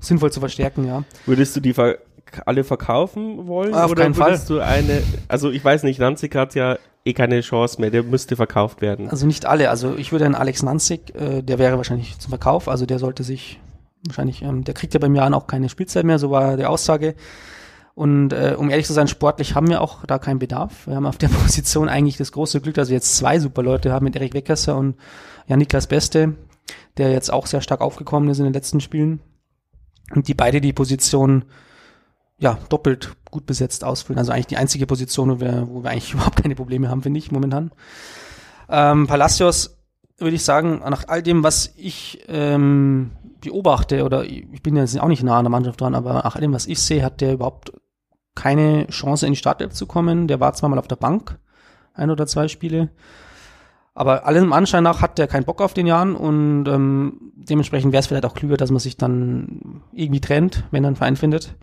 [0.00, 1.04] sinnvoll zu verstärken, ja.
[1.26, 1.98] Würdest du die ver
[2.46, 3.74] alle verkaufen wollen?
[3.74, 4.30] Auf oder keinen Fall.
[4.30, 8.02] würdest du eine, also ich weiß nicht, Nanzig hat ja eh keine Chance mehr, der
[8.02, 9.10] müsste verkauft werden.
[9.10, 9.70] Also nicht alle.
[9.70, 12.68] Also ich würde einen Alex Nanzig, äh, der wäre wahrscheinlich zum Verkauf.
[12.68, 13.60] Also der sollte sich
[14.06, 17.14] wahrscheinlich, ähm, der kriegt ja beim Jahren auch keine Spielzeit mehr, so war die Aussage.
[17.94, 20.86] Und äh, um ehrlich zu sein, sportlich haben wir auch da keinen Bedarf.
[20.86, 23.92] Wir haben auf der Position eigentlich das große Glück, dass wir jetzt zwei super Leute
[23.92, 24.96] haben mit Erik Weckerser und
[25.46, 26.34] Jan Niklas Beste,
[26.96, 29.20] der jetzt auch sehr stark aufgekommen ist in den letzten Spielen.
[30.14, 31.44] Und die beide die Position
[32.38, 34.18] ja doppelt gut besetzt ausfüllen.
[34.18, 37.18] Also eigentlich die einzige Position, wo wir, wo wir eigentlich überhaupt keine Probleme haben, finde
[37.18, 37.72] ich, momentan.
[38.68, 39.78] Ähm, Palacios
[40.18, 45.08] würde ich sagen, nach all dem, was ich ähm, beobachte, oder ich bin jetzt auch
[45.08, 47.34] nicht nah an der Mannschaft dran, aber nach all dem, was ich sehe, hat der
[47.34, 47.72] überhaupt
[48.34, 50.28] keine Chance in die Startelf zu kommen.
[50.28, 51.38] Der war zwar mal auf der Bank,
[51.94, 52.90] ein oder zwei Spiele,
[53.94, 58.00] aber allem Anschein nach hat der keinen Bock auf den Jahren und ähm, dementsprechend wäre
[58.00, 61.54] es vielleicht auch klüger, dass man sich dann irgendwie trennt, wenn er einen Verein findet.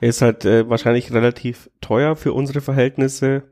[0.00, 3.44] Er ist halt äh, wahrscheinlich relativ teuer für unsere Verhältnisse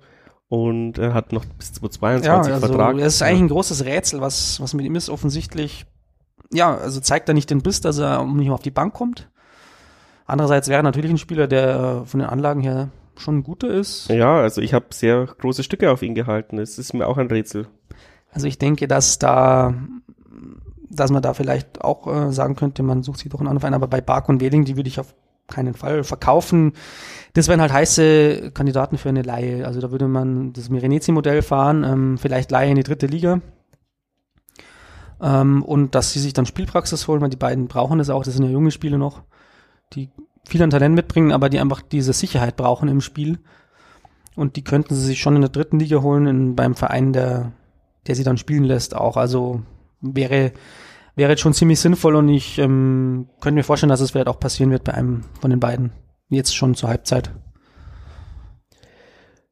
[0.48, 2.96] und er hat noch bis 2022 Ja, also Vertrag.
[2.96, 5.10] es ist eigentlich ein großes Rätsel, was, was mit ihm ist.
[5.10, 5.86] Offensichtlich,
[6.52, 9.30] ja, also zeigt er nicht den Biss, dass er nicht mehr auf die Bank kommt.
[10.28, 14.08] Andererseits wäre er natürlich ein Spieler, der von den Anlagen her schon ein guter ist.
[14.10, 16.58] ja, also ich habe sehr große Stücke auf ihn gehalten.
[16.58, 17.66] Es ist mir auch ein Rätsel.
[18.30, 19.74] Also ich denke, dass da,
[20.90, 23.74] dass man da vielleicht auch äh, sagen könnte, man sucht sich doch einen anderen Verein,
[23.74, 25.14] aber bei Bark und Wehling, die würde ich auf
[25.48, 26.74] keinen Fall verkaufen.
[27.32, 29.66] Das wären halt heiße Kandidaten für eine Laie.
[29.66, 33.40] Also da würde man das Mirenezi-Modell fahren, ähm, vielleicht Laie in die dritte Liga.
[35.22, 38.34] Ähm, und dass sie sich dann Spielpraxis holen, weil die beiden brauchen das auch, das
[38.34, 39.22] sind ja junge Spiele noch,
[39.94, 40.10] die
[40.46, 43.38] viel an Talent mitbringen, aber die einfach diese Sicherheit brauchen im Spiel.
[44.34, 47.52] Und die könnten sie sich schon in der dritten Liga holen, in, beim Verein, der,
[48.06, 49.16] der sie dann spielen lässt, auch.
[49.16, 49.62] Also
[50.00, 50.52] wäre,
[51.16, 54.40] wäre jetzt schon ziemlich sinnvoll und ich ähm, könnte mir vorstellen, dass es vielleicht auch
[54.40, 55.92] passieren wird bei einem von den beiden.
[56.30, 57.30] Jetzt schon zur Halbzeit.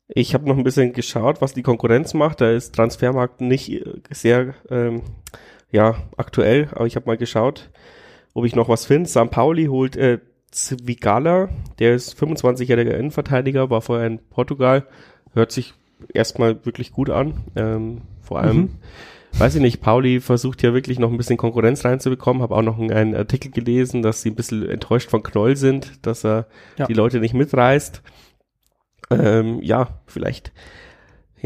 [0.09, 2.41] Ich habe noch ein bisschen geschaut, was die Konkurrenz macht.
[2.41, 5.03] Da ist Transfermarkt nicht äh, sehr ähm,
[5.71, 7.71] ja, aktuell, aber ich habe mal geschaut,
[8.37, 9.09] ob ich noch was finde.
[9.09, 9.31] St.
[9.31, 10.19] Pauli holt äh,
[10.51, 14.87] Zwigala, der ist 25-jähriger Innenverteidiger, war vorher in Portugal,
[15.35, 15.75] hört sich
[16.13, 17.35] erstmal wirklich gut an.
[17.57, 18.71] Ähm, vor allem, Mhm.
[19.39, 22.43] weiß ich nicht, Pauli versucht ja wirklich noch ein bisschen Konkurrenz reinzubekommen.
[22.43, 26.25] Habe auch noch einen Artikel gelesen, dass sie ein bisschen enttäuscht von Knoll sind, dass
[26.25, 26.47] er
[26.79, 26.87] Ja.
[26.87, 28.03] die Leute nicht mitreißt.
[29.11, 30.53] Ähm, ja, vielleicht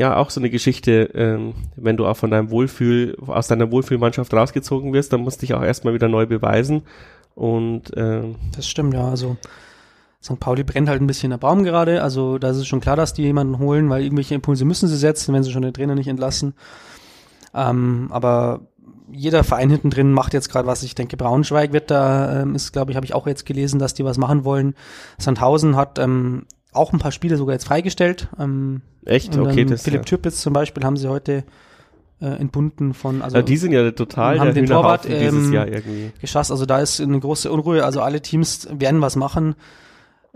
[0.00, 4.32] ja auch so eine Geschichte, ähm, wenn du auch von deinem Wohlfühl, aus deiner Wohlfühlmannschaft
[4.32, 6.82] rausgezogen wirst, dann musst du dich auch erstmal wieder neu beweisen.
[7.34, 9.06] Und ähm, Das stimmt, ja.
[9.08, 9.36] Also
[10.22, 10.40] St.
[10.40, 12.02] Pauli brennt halt ein bisschen der Baum gerade.
[12.02, 14.96] Also da ist es schon klar, dass die jemanden holen, weil irgendwelche Impulse müssen sie
[14.96, 16.54] setzen, wenn sie schon den Trainer nicht entlassen.
[17.54, 18.60] Ähm, aber
[19.12, 20.82] jeder Verein hinten drin macht jetzt gerade was.
[20.82, 23.92] Ich denke, Braunschweig wird da, ähm, ist, glaube ich, habe ich auch jetzt gelesen, dass
[23.92, 24.74] die was machen wollen.
[25.18, 28.28] Sandhausen hat ähm, auch ein paar Spiele sogar jetzt freigestellt.
[28.38, 30.04] Ähm, echt, okay, das Philipp ja.
[30.04, 31.44] Türpitz zum Beispiel haben sie heute
[32.20, 35.52] äh, entbunden von, also ja, die sind ja total haben den Torwart Hühnerhaufen dieses ähm,
[35.52, 36.12] Jahr irgendwie.
[36.20, 36.50] geschasst.
[36.50, 37.84] Also da ist eine große Unruhe.
[37.84, 39.54] Also alle Teams werden was machen.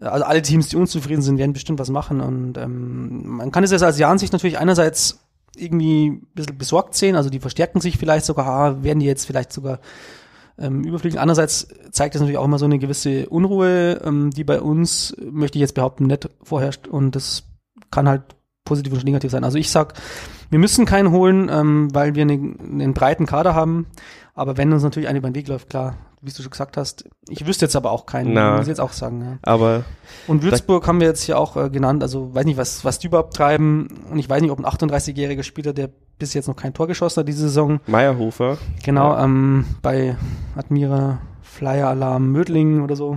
[0.01, 2.21] Also alle Teams, die unzufrieden sind, werden bestimmt was machen.
[2.21, 5.21] Und ähm, man kann es jetzt als Jahr sich natürlich einerseits
[5.57, 7.17] irgendwie ein bisschen besorgt sehen.
[7.17, 9.79] Also die verstärken sich vielleicht sogar, ah, werden die jetzt vielleicht sogar
[10.59, 11.19] ähm, überfliegen.
[11.19, 15.59] Andererseits zeigt das natürlich auch immer so eine gewisse Unruhe, ähm, die bei uns, möchte
[15.59, 16.87] ich jetzt behaupten, nicht vorherrscht.
[16.87, 17.45] Und das
[17.91, 18.23] kann halt
[18.65, 19.45] positiv und negativ sein.
[19.45, 19.95] Also ich sag,
[20.51, 23.87] wir müssen keinen holen, ähm, weil wir einen, einen breiten Kader haben.
[24.35, 27.05] Aber wenn uns natürlich eine den Weg läuft, klar, wie du schon gesagt hast.
[27.29, 28.53] Ich wüsste jetzt aber auch keinen, Na.
[28.53, 29.21] muss ich jetzt auch sagen.
[29.21, 29.39] Ja.
[29.43, 29.85] Aber
[30.27, 33.09] Und Würzburg haben wir jetzt hier auch äh, genannt, also weiß nicht, was, was die
[33.09, 33.89] überhaupt treiben.
[34.11, 37.21] Und ich weiß nicht, ob ein 38-jähriger Spieler, der bis jetzt noch kein Tor geschossen
[37.21, 40.17] hat diese Saison, Meierhofer, genau, ähm, bei
[40.57, 43.17] Admira Flyer Alarm Mödling oder so.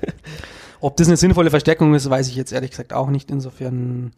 [0.80, 3.30] ob das eine sinnvolle Verstärkung ist, weiß ich jetzt ehrlich gesagt auch nicht.
[3.30, 4.12] Insofern,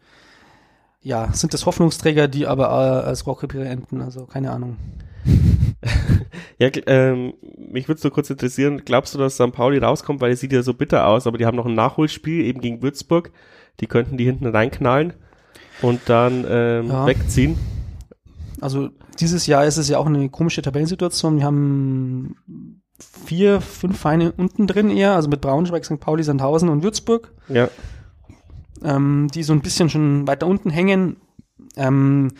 [1.01, 4.77] ja, sind das Hoffnungsträger, die aber äh, als Rohrkrepierer enden, also keine Ahnung.
[6.59, 9.51] Ja, ähm, mich würde nur kurz interessieren, glaubst du, dass St.
[9.51, 12.45] Pauli rauskommt, weil es sieht ja so bitter aus, aber die haben noch ein Nachholspiel
[12.45, 13.31] eben gegen Würzburg,
[13.79, 15.13] die könnten die hinten reinknallen
[15.81, 17.07] und dann ähm, Ja.
[17.07, 17.57] wegziehen.
[18.61, 21.37] Also dieses Jahr ist es ja auch eine komische Tabellensituation.
[21.37, 22.35] Wir haben
[23.25, 25.99] vier, fünf Vereine unten drin eher, also mit Braunschweig, St.
[25.99, 27.69] Pauli, Sandhausen und Würzburg, Ja,
[28.83, 31.17] ähm, die so ein bisschen schon weiter unten hängen.
[31.75, 32.33] Ähm,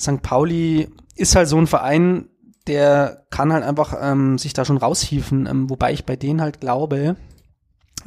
[0.00, 0.22] St.
[0.22, 2.28] Pauli ist halt so ein Verein,
[2.66, 6.60] der kann halt einfach ähm, sich da schon raushieven, ähm, wobei ich bei denen halt
[6.60, 7.16] glaube,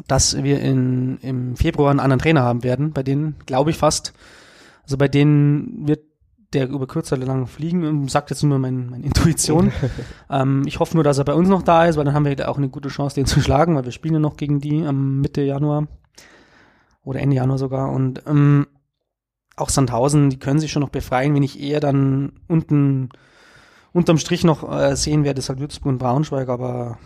[0.08, 2.92] dass wir in, im Februar einen anderen Trainer haben werden.
[2.92, 4.14] Bei denen glaube ich fast.
[4.84, 6.02] Also bei denen wird
[6.54, 9.72] der über kurz oder lang fliegen und sagt jetzt nur mein, meine Intuition.
[10.30, 12.50] ähm, ich hoffe nur, dass er bei uns noch da ist, weil dann haben wir
[12.50, 15.20] auch eine gute Chance, den zu schlagen, weil wir spielen ja noch gegen die am
[15.20, 15.88] Mitte Januar
[17.04, 17.92] oder Ende Januar sogar.
[17.92, 18.68] Und ähm,
[19.58, 23.10] auch Sandhausen, die können sich schon noch befreien, wenn ich eher dann unten
[23.92, 26.98] unterm Strich noch äh, sehen werde, ist halt Würzburg und Braunschweig, aber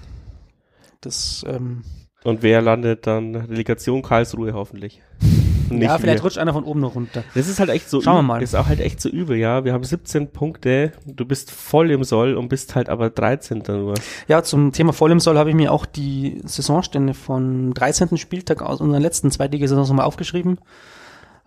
[1.00, 1.84] das ähm,
[2.24, 3.36] und wer landet dann?
[3.36, 5.02] Relegation Karlsruhe hoffentlich.
[5.70, 6.24] Nicht ja, vielleicht wir.
[6.24, 7.24] rutscht einer von oben noch runter.
[7.34, 8.42] Das ist halt echt so Schauen wir mal.
[8.42, 9.64] Das ist auch halt echt so übel, ja.
[9.64, 13.64] Wir haben 17 Punkte, du bist voll im Soll und bist halt aber 13.
[13.68, 13.94] nur.
[14.28, 18.18] Ja, zum Thema voll im Soll habe ich mir auch die Saisonstände von 13.
[18.18, 20.60] Spieltag aus unserer letzten Zweitligasaison nochmal aufgeschrieben.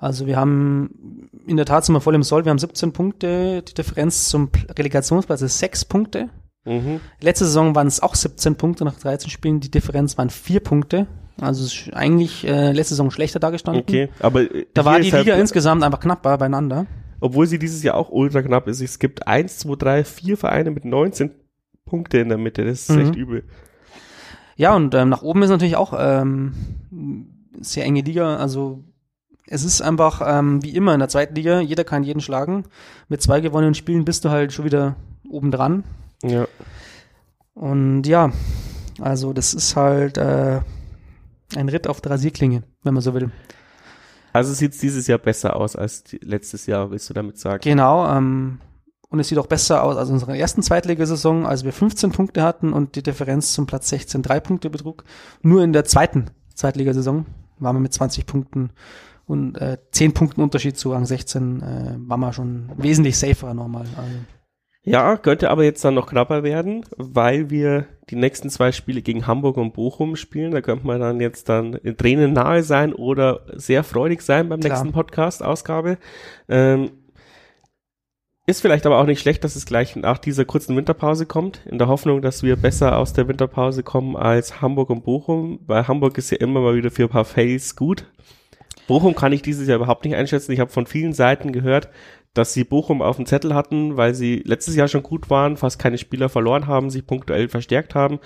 [0.05, 3.63] Also wir haben in der Tat sind wir voll im Soll, wir haben 17 Punkte,
[3.63, 6.29] die Differenz zum Pl- Relegationsplatz ist 6 Punkte.
[6.65, 7.01] Mhm.
[7.21, 11.07] Letzte Saison waren es auch 17 Punkte nach 13 Spielen, die Differenz waren 4 Punkte.
[11.41, 13.83] Also eigentlich äh, letzte Saison schlechter dargestanden.
[13.83, 16.87] Okay, aber äh, Da war die halt- Liga insgesamt einfach knapper beieinander.
[17.21, 18.81] obwohl sie dieses Jahr auch ultra knapp ist.
[18.81, 21.31] Es gibt eins, zwei, drei, vier Vereine mit 19
[21.87, 22.65] Punkte in der Mitte.
[22.65, 23.01] Das ist Mhm.
[23.03, 23.45] echt übel.
[24.57, 26.53] Ja, und ähm, nach oben ist natürlich auch ähm,
[27.61, 28.37] sehr enge Liga.
[28.37, 28.85] Also
[29.47, 32.65] es ist einfach ähm, wie immer in der zweiten Liga, jeder kann jeden schlagen.
[33.09, 34.97] Mit zwei gewonnenen Spielen bist du halt schon wieder
[35.29, 35.85] oben dran.
[36.23, 36.47] Ja.
[37.55, 38.33] Und ja,
[39.01, 40.61] also das ist halt äh,
[41.57, 43.31] ein Ritt auf der Rasierklinge, wenn man so will.
[44.33, 47.61] Also sieht es dieses Jahr besser aus als letztes Jahr, willst du damit sagen?
[47.63, 48.59] Genau, ähm,
[49.09, 52.43] und es sieht auch besser aus als in unserer ersten Zweitligasaison, als wir 15 Punkte
[52.43, 55.05] hatten und die Differenz zum Platz 16 drei Punkte betrug.
[55.43, 57.27] Nur in der zweiten Zweitligasaison
[57.61, 58.71] waren wir mit 20 Punkten
[59.27, 63.87] und äh, 10 Punkten Unterschied zu Rang 16 äh, waren wir schon wesentlich safer nochmal.
[63.97, 64.19] Also,
[64.83, 69.27] Ja, könnte aber jetzt dann noch knapper werden, weil wir die nächsten zwei Spiele gegen
[69.27, 70.53] Hamburg und Bochum spielen.
[70.53, 74.61] Da könnte man dann jetzt dann in Tränen nahe sein oder sehr freudig sein beim
[74.61, 74.73] Klar.
[74.73, 75.99] nächsten Podcast-Ausgabe.
[76.49, 76.91] Ähm,
[78.47, 81.79] ist vielleicht aber auch nicht schlecht, dass es gleich nach dieser kurzen Winterpause kommt, in
[81.79, 86.19] der Hoffnung, dass wir besser aus der Winterpause kommen als Hamburg und Bochum, weil Hamburg
[86.19, 88.05] ist ja immer mal wieder für ein paar Fails gut.
[88.87, 90.53] Bochum kann ich dieses Jahr überhaupt nicht einschätzen.
[90.53, 91.89] Ich habe von vielen Seiten gehört,
[92.35, 95.79] dass sie Bochum auf dem Zettel hatten, weil sie letztes Jahr schon gut waren, fast
[95.79, 98.19] keine Spieler verloren haben, sich punktuell verstärkt haben.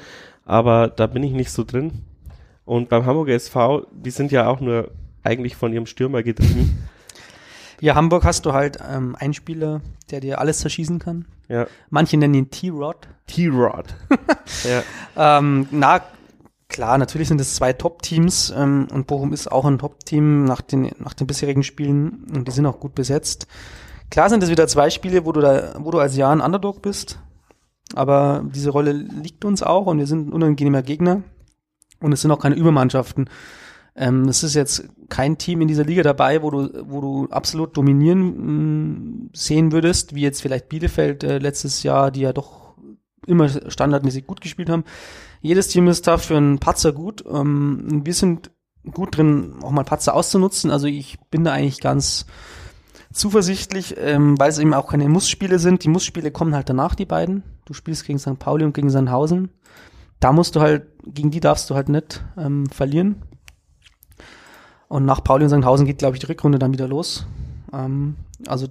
[0.45, 2.05] Aber da bin ich nicht so drin.
[2.65, 4.91] Und beim Hamburger SV, die sind ja auch nur
[5.23, 6.87] eigentlich von ihrem Stürmer getrieben.
[7.81, 11.27] ja, Hamburg hast du halt ähm, einen Spieler, der dir alles zerschießen kann.
[11.49, 11.67] Ja.
[11.91, 13.09] Manche nennen ihn T-Rod.
[13.27, 13.95] T-Rod.
[15.17, 15.39] ja.
[15.39, 16.03] Ähm, na,
[16.69, 20.91] klar, natürlich sind es zwei Top-Teams ähm, und Bochum ist auch ein Top-Team nach den,
[20.99, 23.47] nach den bisherigen Spielen und die sind auch gut besetzt.
[24.11, 26.83] Klar sind es wieder zwei Spiele, wo du da, wo du als Jahr ein Underdog
[26.83, 27.19] bist,
[27.95, 31.23] aber diese Rolle liegt uns auch und wir sind ein unangenehmer Gegner
[32.01, 33.29] und es sind auch keine Übermannschaften.
[33.97, 37.77] Ähm, es ist jetzt kein Team in dieser Liga dabei, wo du, wo du absolut
[37.77, 42.75] dominieren mh, sehen würdest, wie jetzt vielleicht Bielefeld äh, letztes Jahr, die ja doch
[43.27, 44.85] immer standardmäßig gut gespielt haben.
[45.41, 47.25] Jedes Team ist da für einen Patzer gut.
[47.31, 48.51] Ähm, wir sind
[48.93, 50.71] gut drin, auch mal Patzer auszunutzen.
[50.71, 52.27] Also ich bin da eigentlich ganz
[53.13, 55.85] zuversichtlich, ähm, weil es eben auch keine Mussspiele sind.
[55.85, 57.43] Die Mussspiele kommen halt danach, die beiden.
[57.65, 58.39] Du spielst gegen St.
[58.39, 59.51] Pauli und gegen Sandhausen.
[60.21, 63.23] Da musst du halt, gegen die darfst du halt nicht ähm, verlieren.
[64.89, 67.27] Und nach Pauli und Sandhausen geht, glaube ich, die Rückrunde dann wieder los.
[67.73, 68.17] Ähm,
[68.47, 68.69] also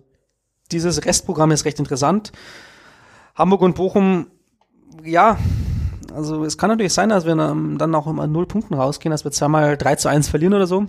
[0.72, 2.32] dieses Restprogramm ist recht interessant.
[3.36, 4.28] Hamburg und Bochum,
[5.04, 5.38] ja,
[6.18, 9.32] also es kann natürlich sein, dass wir dann auch immer null Punkten rausgehen, dass wir
[9.32, 10.86] zweimal 3 zu 1 verlieren oder so.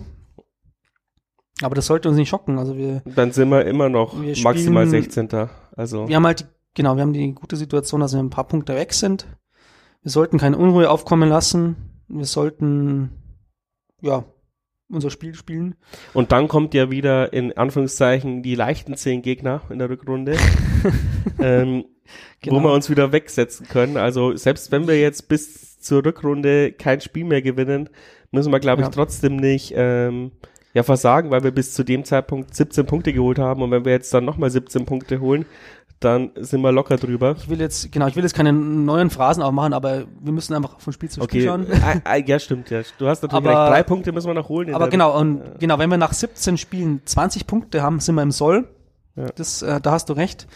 [1.61, 2.57] Aber das sollte uns nicht schocken.
[2.57, 5.49] Also wir, Dann sind wir immer noch Wir maximal spielen- 16.
[5.75, 8.47] Also wir haben halt, die, genau, wir haben die gute Situation, dass wir ein paar
[8.47, 9.27] Punkte weg sind.
[10.01, 11.75] Wir sollten keine Unruhe aufkommen lassen.
[12.07, 13.11] Wir sollten,
[14.01, 14.23] ja,
[14.89, 15.75] unser Spiel spielen.
[16.15, 20.35] und dann kommt ja wieder in Anführungszeichen die leichten zehn Gegner in der Rückrunde,
[21.39, 21.85] ähm,
[22.43, 22.63] wo Genau.
[22.63, 23.97] wir uns wieder wegsetzen können.
[23.97, 27.89] Also selbst wenn wir jetzt bis zur Rückrunde kein Spiel mehr gewinnen,
[28.31, 28.91] müssen wir glaube ich Ja.
[28.91, 30.31] trotzdem nicht ähm,
[30.73, 33.91] ja versagen, weil wir bis zu dem Zeitpunkt 17 Punkte geholt haben und wenn wir
[33.91, 35.45] jetzt dann nochmal 17 Punkte holen,
[35.99, 37.35] dann sind wir locker drüber.
[37.37, 40.79] Ich will jetzt, genau, ich will jetzt keine neuen Phrasen aufmachen, aber wir müssen einfach
[40.79, 41.67] von Spiel zu Spiel Okay, schauen.
[41.83, 42.81] Ah, ah, ja stimmt, ja.
[42.97, 43.73] Du hast natürlich Aber- recht.
[43.73, 44.73] Drei Punkte müssen wir noch holen.
[44.73, 48.31] Aber genau, und genau, wenn wir nach 17 Spielen 20 Punkte haben, sind wir im
[48.31, 48.69] Soll.
[49.17, 49.25] Ja.
[49.35, 50.47] Das, äh, da hast du recht.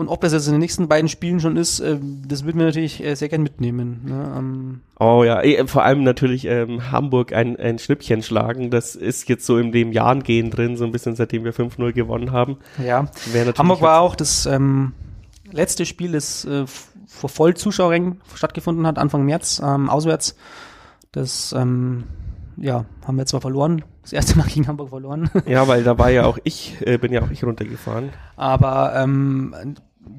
[0.00, 2.64] Und ob das jetzt in den nächsten beiden Spielen schon ist, äh, das würden wir
[2.64, 4.00] natürlich äh, sehr gern mitnehmen.
[4.06, 4.34] Ne?
[4.34, 8.70] Ähm, Oh ja, eh, vor allem natürlich ähm, Hamburg ein, ein Schnippchen schlagen.
[8.70, 11.92] Das ist jetzt so in dem Jahren gehen drin, so ein bisschen seitdem wir 5-0
[11.92, 12.56] gewonnen haben.
[12.82, 13.10] ja.
[13.58, 14.94] Hamburg war auch das ähm,
[15.52, 16.64] letzte Spiel, das äh,
[17.06, 20.34] vor Vollzuschauerrängen stattgefunden hat, Anfang März, ähm, auswärts.
[21.12, 22.04] Das ähm,
[22.56, 25.28] ja, haben wir zwar verloren, das erste Mal gegen Hamburg verloren.
[25.46, 28.10] Ja, weil da war ja auch ich, äh, bin ja auch ich runtergefahren.
[28.36, 29.54] Aber ähm,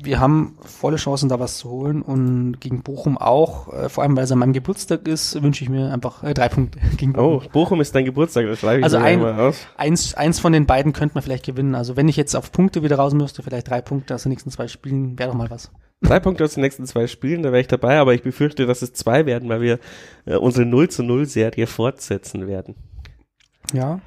[0.03, 2.01] wir haben volle Chancen, da was zu holen.
[2.01, 5.69] Und gegen Bochum auch, äh, vor allem weil es an meinem Geburtstag ist, wünsche ich
[5.69, 7.51] mir einfach äh, drei Punkte gegen Oh, Bochum.
[7.51, 9.57] Bochum ist dein Geburtstag, das schreibe ich Also mir ein- mal aus.
[9.77, 11.75] Eins, eins von den beiden könnte man vielleicht gewinnen.
[11.75, 14.49] Also wenn ich jetzt auf Punkte wieder raus müsste, vielleicht drei Punkte aus den nächsten
[14.51, 15.71] zwei Spielen, wäre doch mal was.
[16.03, 18.81] Drei Punkte aus den nächsten zwei Spielen, da wäre ich dabei, aber ich befürchte, dass
[18.81, 19.79] es zwei werden, weil wir
[20.25, 22.75] äh, unsere 0 zu 0 Serie fortsetzen werden.
[23.73, 23.99] Ja.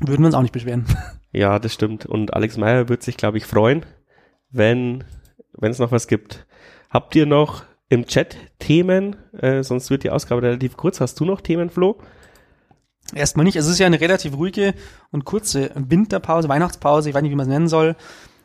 [0.00, 0.84] Würden wir uns auch nicht beschweren.
[1.32, 2.06] Ja, das stimmt.
[2.06, 3.86] Und Alex Meyer wird sich, glaube ich, freuen,
[4.50, 5.04] wenn
[5.52, 6.46] wenn es noch was gibt.
[6.90, 9.16] Habt ihr noch im Chat Themen?
[9.32, 11.00] Äh, sonst wird die Ausgabe relativ kurz.
[11.00, 11.98] Hast du noch Themen, Flo?
[13.14, 13.56] Erstmal nicht.
[13.56, 14.74] Es ist ja eine relativ ruhige
[15.10, 17.96] und kurze Winterpause, Weihnachtspause, ich weiß nicht, wie man es nennen soll.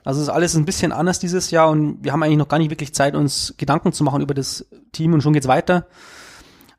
[0.04, 2.60] Also es ist alles ein bisschen anders dieses Jahr und wir haben eigentlich noch gar
[2.60, 5.88] nicht wirklich Zeit, uns Gedanken zu machen über das Team und schon geht's weiter.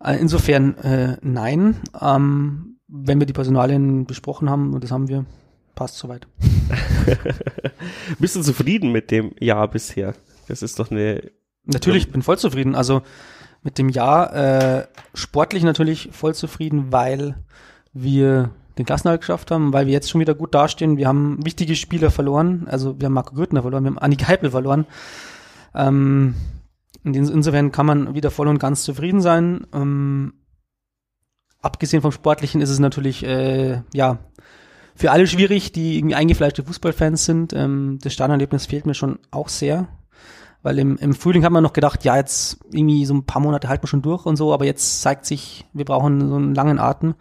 [0.03, 1.77] Äh, Insofern äh, nein.
[2.01, 5.24] Ähm, wenn wir die Personalien besprochen haben, und das haben wir,
[5.77, 6.27] passt soweit.
[8.18, 10.14] Bist du zufrieden mit dem Jahr bisher?
[10.49, 11.31] Das ist doch eine.
[11.64, 12.74] Natürlich, ich bin voll zufrieden.
[12.74, 13.03] Also
[13.62, 17.37] mit dem Jahr äh, sportlich natürlich voll zufrieden, weil
[17.93, 20.97] wir den Klassenerhalt geschafft haben, weil wir jetzt schon wieder gut dastehen.
[20.97, 22.66] Wir haben wichtige Spieler verloren.
[22.68, 24.87] Also wir haben Marco Gürtner verloren, wir haben Anni Geipel verloren.
[25.74, 26.35] Ähm,
[27.05, 29.66] in den- insofern kann man wieder voll und ganz zufrieden sein.
[29.72, 30.35] Ähm,
[31.61, 34.18] abgesehen vom Sportlichen ist es natürlich, äh, ja,
[34.97, 37.53] für alle schwierig, die irgendwie eingefleischte Fußballfans sind.
[37.53, 39.88] Ähm, das Stadionerlebnis fehlt mir schon auch sehr.
[40.62, 43.68] Weil im, im Frühling hat man noch gedacht, ja, jetzt irgendwie so ein paar Monate
[43.68, 46.80] halten wir schon durch und so, aber jetzt zeigt sich, wir brauchen so einen langen
[46.80, 47.14] Atem.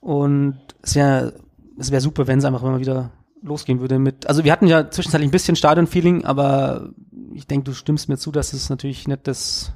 [0.00, 1.32] Und es wäre
[1.78, 3.10] es wäre super, wenn es einfach mal wieder
[3.42, 4.26] losgehen würde mit.
[4.28, 6.90] Also wir hatten ja zwischenzeitlich ein bisschen Stadion-Feeling, aber
[7.34, 9.72] ich denke, du stimmst mir zu, dass es natürlich nicht das,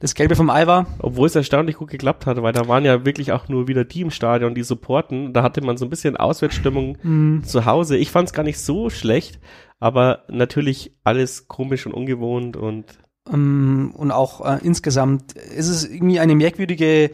[0.00, 0.86] das Gelbe vom Ei war.
[0.98, 4.02] Obwohl es erstaunlich gut geklappt hat, weil da waren ja wirklich auch nur wieder die
[4.02, 5.32] im Stadion, die supporten.
[5.32, 7.96] Da hatte man so ein bisschen Auswärtsstimmung zu Hause.
[7.96, 9.40] Ich fand es gar nicht so schlecht,
[9.80, 12.86] aber natürlich alles komisch und ungewohnt und
[13.32, 17.10] Ähm, und auch äh, insgesamt ist es irgendwie eine merkwürdige,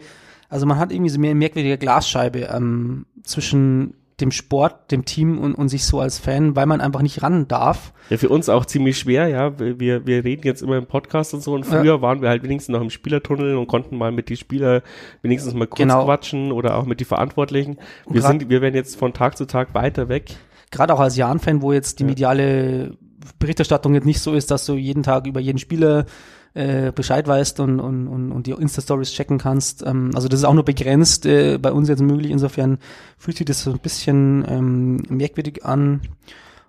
[0.49, 5.55] also man hat irgendwie so eine merkwürdige Glasscheibe ähm, zwischen dem Sport, dem Team und,
[5.55, 7.91] und sich so als Fan, weil man einfach nicht ran darf.
[8.09, 9.59] Ja, für uns auch ziemlich schwer, ja.
[9.59, 12.73] Wir, wir reden jetzt immer im Podcast und so und früher waren wir halt wenigstens
[12.73, 14.83] noch im Spielertunnel und konnten mal mit die Spieler
[15.21, 16.05] wenigstens mal kurz Genau.
[16.05, 17.77] quatschen oder auch mit die Verantwortlichen.
[18.07, 20.35] Wir sind, wir werden jetzt von Tag zu Tag weiter weg.
[20.71, 22.97] Gerade auch als Jan-Fan, wo jetzt die mediale
[23.39, 26.05] Berichterstattung jetzt nicht so ist, dass du jeden Tag über jeden Spieler
[26.53, 29.85] äh, Bescheid weißt und, und, und, und die Insta-Stories checken kannst.
[29.85, 32.31] Ähm, also das ist auch nur begrenzt äh, bei uns jetzt möglich.
[32.31, 32.77] Insofern
[33.17, 36.01] fühlt sich das so ein bisschen ähm, merkwürdig an.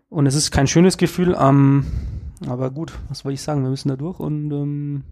[0.08, 1.36] Und es ist kein schönes Gefühl.
[1.38, 1.86] Ähm,
[2.46, 3.62] aber gut, was soll ich sagen?
[3.62, 5.02] Wir müssen da durch und ähm,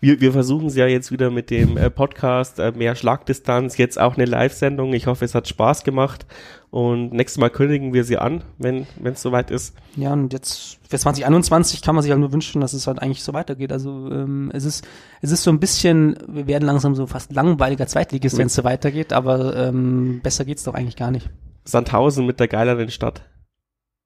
[0.00, 3.98] Wir, wir versuchen es ja jetzt wieder mit dem äh, Podcast, äh, mehr Schlagdistanz, jetzt
[3.98, 4.92] auch eine Live-Sendung.
[4.92, 6.26] Ich hoffe, es hat Spaß gemacht
[6.70, 9.74] und nächstes Mal kündigen wir sie an, wenn es soweit ist.
[9.96, 13.22] ja, und jetzt für 2021 kann man sich halt nur wünschen, dass es halt eigentlich
[13.22, 13.72] so weitergeht.
[13.72, 14.86] Also ähm, es ist
[15.22, 18.64] es ist so ein bisschen, wir werden langsam so fast langweiliger Zweitligist, wenn es so
[18.64, 21.30] weitergeht, aber ähm, besser geht's doch eigentlich gar nicht.
[21.64, 23.22] Sandhausen mit der geileren Stadt.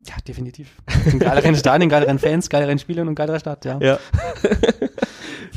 [0.07, 0.77] Ja, definitiv.
[1.19, 3.79] Geileren Stadien, geileren Fans, geileren Spielern und geilerer Stadt, ja.
[3.83, 3.99] Ja.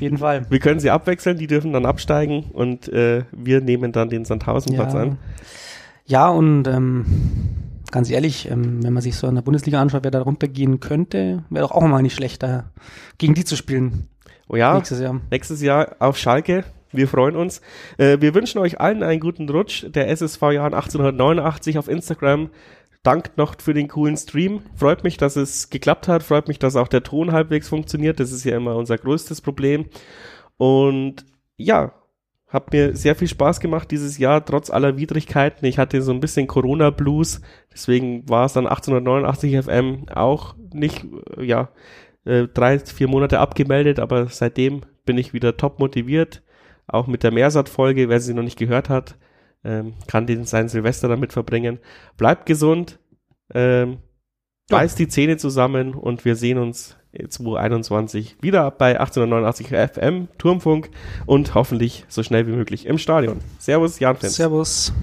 [0.04, 0.45] Jeden Fall.
[0.49, 4.93] Wir können sie abwechseln, die dürfen dann absteigen und äh, wir nehmen dann den Sandhausen-Platz
[4.93, 4.99] ja.
[4.99, 5.18] an.
[6.06, 7.06] Ja, und ähm,
[7.89, 11.45] ganz ehrlich, ähm, wenn man sich so in der Bundesliga anschaut, wer da runtergehen könnte,
[11.49, 12.66] wäre doch auch mal nicht schlechter,
[13.18, 14.10] gegen die zu spielen
[14.49, 15.22] Oh ja, nächstes Jahr.
[15.32, 16.66] nächstes Jahr auf Schalke.
[16.91, 17.62] Wir freuen uns.
[17.97, 19.86] Äh, wir wünschen euch allen einen guten Rutsch.
[19.88, 22.49] Der SSV Jahren 1889 auf Instagram.
[23.04, 24.62] Dankt noch für den coolen Stream.
[24.76, 26.24] Freut mich, dass es geklappt hat.
[26.24, 28.20] Freut mich, dass auch der Ton halbwegs funktioniert.
[28.20, 29.88] Das ist ja immer unser größtes Problem.
[30.56, 31.26] Und
[31.58, 31.93] ja,
[32.47, 35.66] hat mir sehr viel Spaß gemacht dieses Jahr, trotz aller Widrigkeiten.
[35.66, 37.41] Ich hatte so ein bisschen Corona-Blues.
[37.74, 41.04] Deswegen war es dann 1889 FM auch nicht,
[41.38, 41.70] äh, ja,
[42.26, 43.99] äh, drei, vier Monate abgemeldet.
[43.99, 46.41] Aber seitdem bin ich wieder top motiviert.
[46.88, 49.18] Auch mit der Mehrsat-Folge, wer sie noch nicht gehört hat,
[49.64, 51.80] ähm, kann den sein Silvester damit verbringen.
[52.18, 52.99] Bleibt gesund,
[53.53, 53.97] ähm,
[54.70, 54.78] ja.
[54.78, 60.89] beißt die Zähne zusammen und wir sehen uns 2021 wieder bei 1889 FM Turmfunk
[61.26, 63.39] und hoffentlich so schnell wie möglich im Stadion.
[63.59, 64.36] Servus, Jan Fenz.
[64.36, 64.93] Servus.